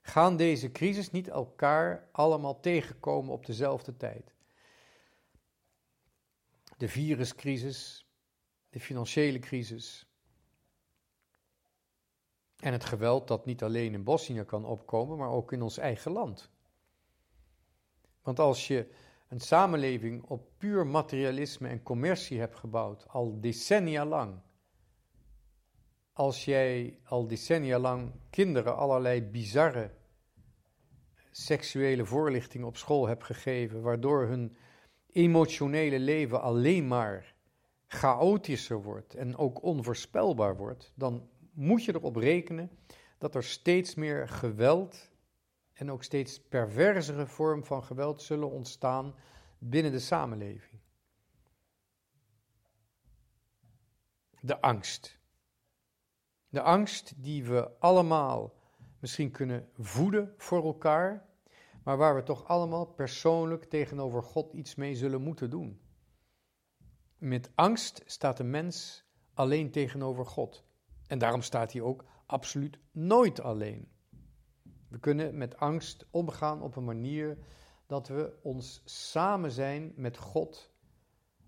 Gaan 0.00 0.36
deze 0.36 0.72
crisis 0.72 1.10
niet 1.10 1.28
elkaar 1.28 2.08
allemaal 2.12 2.60
tegenkomen 2.60 3.32
op 3.32 3.46
dezelfde 3.46 3.96
tijd? 3.96 4.34
De 6.76 6.88
viruscrisis, 6.88 8.06
de 8.70 8.80
financiële 8.80 9.38
crisis 9.38 10.06
en 12.56 12.72
het 12.72 12.84
geweld 12.84 13.28
dat 13.28 13.46
niet 13.46 13.62
alleen 13.62 13.92
in 13.92 14.04
Bosnië 14.04 14.44
kan 14.44 14.64
opkomen, 14.64 15.18
maar 15.18 15.30
ook 15.30 15.52
in 15.52 15.62
ons 15.62 15.78
eigen 15.78 16.12
land. 16.12 16.50
Want 18.22 18.38
als 18.38 18.66
je 18.66 18.90
een 19.28 19.40
samenleving 19.40 20.24
op 20.24 20.50
puur 20.58 20.86
materialisme 20.86 21.68
en 21.68 21.82
commercie 21.82 22.38
hebt 22.38 22.56
gebouwd, 22.56 23.08
al 23.08 23.40
decennia 23.40 24.04
lang, 24.04 24.40
als 26.12 26.44
jij 26.44 26.98
al 27.04 27.26
decennia 27.26 27.78
lang 27.78 28.12
kinderen 28.30 28.76
allerlei 28.76 29.22
bizarre 29.22 29.90
seksuele 31.30 32.04
voorlichting 32.04 32.64
op 32.64 32.76
school 32.76 33.06
hebt 33.06 33.24
gegeven, 33.24 33.82
waardoor 33.82 34.26
hun 34.26 34.56
emotionele 35.06 35.98
leven 35.98 36.40
alleen 36.42 36.86
maar 36.86 37.34
chaotischer 37.86 38.82
wordt 38.82 39.14
en 39.14 39.36
ook 39.36 39.62
onvoorspelbaar 39.62 40.56
wordt, 40.56 40.92
dan 40.94 41.28
moet 41.52 41.84
je 41.84 41.94
erop 41.94 42.16
rekenen 42.16 42.70
dat 43.18 43.34
er 43.34 43.44
steeds 43.44 43.94
meer 43.94 44.28
geweld 44.28 45.10
en 45.72 45.90
ook 45.90 46.02
steeds 46.02 46.40
perversere 46.40 47.26
vorm 47.26 47.64
van 47.64 47.84
geweld 47.84 48.22
zullen 48.22 48.50
ontstaan 48.50 49.14
binnen 49.58 49.92
de 49.92 49.98
samenleving. 49.98 50.80
De 54.40 54.60
angst. 54.60 55.20
De 56.52 56.62
angst 56.62 57.22
die 57.22 57.44
we 57.44 57.78
allemaal 57.78 58.54
misschien 58.98 59.30
kunnen 59.30 59.68
voeden 59.78 60.34
voor 60.36 60.64
elkaar, 60.64 61.26
maar 61.84 61.96
waar 61.96 62.14
we 62.14 62.22
toch 62.22 62.48
allemaal 62.48 62.86
persoonlijk 62.86 63.64
tegenover 63.64 64.22
God 64.22 64.52
iets 64.52 64.74
mee 64.74 64.94
zullen 64.94 65.22
moeten 65.22 65.50
doen. 65.50 65.80
Met 67.18 67.50
angst 67.54 68.02
staat 68.04 68.36
de 68.36 68.44
mens 68.44 69.04
alleen 69.34 69.70
tegenover 69.70 70.26
God. 70.26 70.64
En 71.06 71.18
daarom 71.18 71.42
staat 71.42 71.72
hij 71.72 71.82
ook 71.82 72.04
absoluut 72.26 72.78
nooit 72.90 73.40
alleen. 73.40 73.88
We 74.88 74.98
kunnen 74.98 75.36
met 75.36 75.56
angst 75.56 76.06
omgaan 76.10 76.62
op 76.62 76.76
een 76.76 76.84
manier 76.84 77.38
dat 77.86 78.08
we 78.08 78.38
ons 78.42 78.82
samen 78.84 79.50
zijn 79.50 79.92
met 79.96 80.16
God 80.16 80.72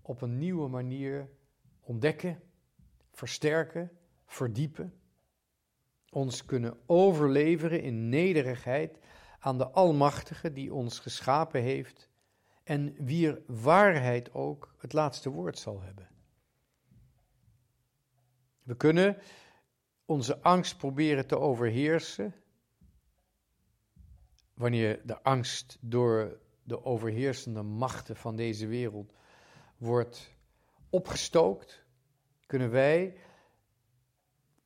op 0.01 0.21
een 0.21 0.37
nieuwe 0.37 0.67
manier 0.67 1.29
ontdekken, 1.79 2.41
versterken, 3.11 3.91
verdiepen. 4.35 4.93
Ons 6.09 6.45
kunnen 6.45 6.77
overleveren 6.85 7.81
in 7.81 8.09
nederigheid 8.09 8.99
aan 9.39 9.57
de 9.57 9.69
Almachtige 9.69 10.53
die 10.53 10.73
ons 10.73 10.99
geschapen 10.99 11.61
heeft 11.61 12.09
en 12.63 13.05
wier 13.05 13.41
waarheid 13.47 14.33
ook 14.33 14.75
het 14.77 14.93
laatste 14.93 15.29
woord 15.29 15.59
zal 15.59 15.81
hebben. 15.81 16.09
We 18.63 18.75
kunnen 18.75 19.17
onze 20.05 20.41
angst 20.41 20.77
proberen 20.77 21.27
te 21.27 21.39
overheersen 21.39 22.33
wanneer 24.53 25.01
de 25.05 25.23
angst 25.23 25.77
door 25.81 26.39
de 26.63 26.85
overheersende 26.85 27.61
machten 27.61 28.15
van 28.15 28.35
deze 28.35 28.67
wereld 28.67 29.13
wordt 29.77 30.35
opgestookt, 30.89 31.83
kunnen 32.45 32.71
wij 32.71 33.17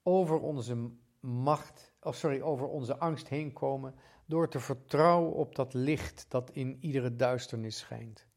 over 0.10 0.39
onze 0.39 0.91
macht, 1.19 1.93
of 2.02 2.15
sorry, 2.15 2.41
over 2.41 2.67
onze 2.67 2.98
angst 2.98 3.28
heen 3.28 3.54
komen 3.54 3.95
door 4.26 4.50
te 4.50 4.60
vertrouwen 4.60 5.34
op 5.34 5.56
dat 5.56 5.74
licht 5.74 6.26
dat 6.30 6.52
in 6.52 6.78
iedere 6.80 7.15
duisternis 7.15 7.78
schijnt. 7.78 8.28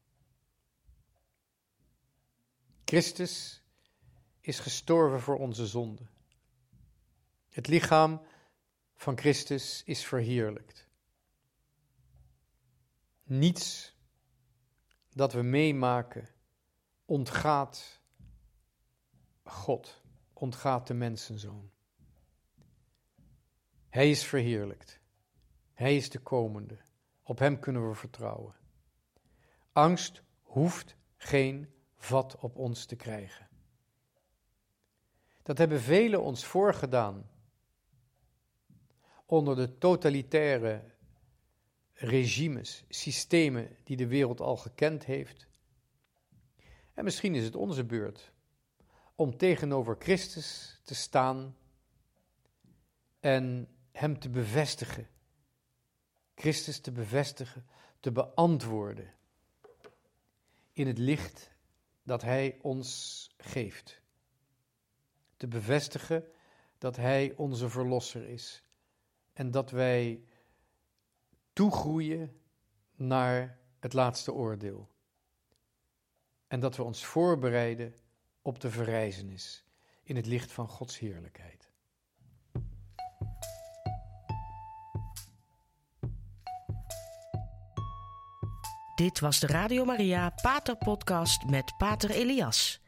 Christus 2.85 3.63
is 4.39 4.59
gestorven 4.59 5.21
voor 5.21 5.37
onze 5.37 5.67
zonde. 5.67 6.07
Het 7.49 7.67
lichaam 7.67 8.21
van 8.95 9.17
Christus 9.17 9.83
is 9.85 10.05
verheerlijkt. 10.05 10.89
Niets 13.23 13.95
dat 15.09 15.33
we 15.33 15.41
meemaken 15.41 16.29
ontgaat 17.05 18.01
God, 19.43 20.02
ontgaat 20.43 20.87
de 20.87 20.93
mensenzoon. 20.93 21.71
Hij 23.89 24.09
is 24.09 24.23
verheerlijkt. 24.23 24.99
Hij 25.73 25.95
is 25.95 26.09
de 26.09 26.19
komende. 26.19 26.77
Op 27.23 27.39
hem 27.39 27.59
kunnen 27.59 27.89
we 27.89 27.95
vertrouwen. 27.95 28.55
Angst 29.71 30.23
hoeft 30.41 30.95
geen 31.17 31.73
vat 31.95 32.35
op 32.35 32.55
ons 32.55 32.85
te 32.85 32.95
krijgen. 32.95 33.49
Dat 35.43 35.57
hebben 35.57 35.81
velen 35.81 36.21
ons 36.21 36.45
voorgedaan 36.45 37.29
onder 39.25 39.55
de 39.55 39.77
totalitaire 39.77 40.83
regimes, 41.93 42.85
systemen 42.89 43.77
die 43.83 43.97
de 43.97 44.07
wereld 44.07 44.41
al 44.41 44.57
gekend 44.57 45.05
heeft. 45.05 45.47
En 46.93 47.03
misschien 47.03 47.35
is 47.35 47.43
het 47.43 47.55
onze 47.55 47.85
beurt 47.85 48.32
om 49.15 49.37
tegenover 49.37 49.95
Christus 49.99 50.79
te 50.83 50.95
staan 50.95 51.57
en 53.19 53.67
Hem 53.91 54.19
te 54.19 54.29
bevestigen 54.29 55.07
Christus 56.35 56.79
te 56.79 56.91
bevestigen, 56.91 57.65
te 57.99 58.11
beantwoorden 58.11 59.13
in 60.71 60.87
het 60.87 60.97
licht 60.97 61.51
dat 62.03 62.21
Hij 62.21 62.59
ons 62.61 63.29
geeft. 63.37 64.01
Te 65.37 65.47
bevestigen 65.47 66.25
dat 66.77 66.95
Hij 66.95 67.33
onze 67.35 67.69
Verlosser 67.69 68.27
is 68.27 68.63
en 69.33 69.51
dat 69.51 69.71
wij 69.71 70.23
toegroeien 71.53 72.41
naar 72.95 73.59
het 73.79 73.93
laatste 73.93 74.33
oordeel. 74.33 74.89
En 76.47 76.59
dat 76.59 76.75
we 76.75 76.83
ons 76.83 77.05
voorbereiden 77.05 77.95
op 78.43 78.59
de 78.59 78.69
verrijzenis 78.69 79.65
in 80.03 80.15
het 80.15 80.25
licht 80.25 80.51
van 80.51 80.67
Gods 80.67 80.99
heerlijkheid. 80.99 81.71
Dit 88.95 89.19
was 89.19 89.39
de 89.39 89.47
Radio 89.47 89.85
Maria 89.85 90.29
Pater 90.41 90.75
Podcast 90.75 91.45
met 91.45 91.73
Pater 91.77 92.09
Elias. 92.09 92.81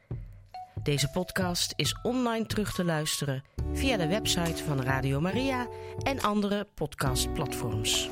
Deze 0.83 1.09
podcast 1.09 1.73
is 1.75 1.99
online 2.01 2.45
terug 2.45 2.73
te 2.73 2.83
luisteren 2.83 3.43
via 3.73 3.97
de 3.97 4.07
website 4.07 4.63
van 4.63 4.81
Radio 4.81 5.21
Maria 5.21 5.67
en 6.03 6.21
andere 6.21 6.67
podcastplatforms. 6.73 8.09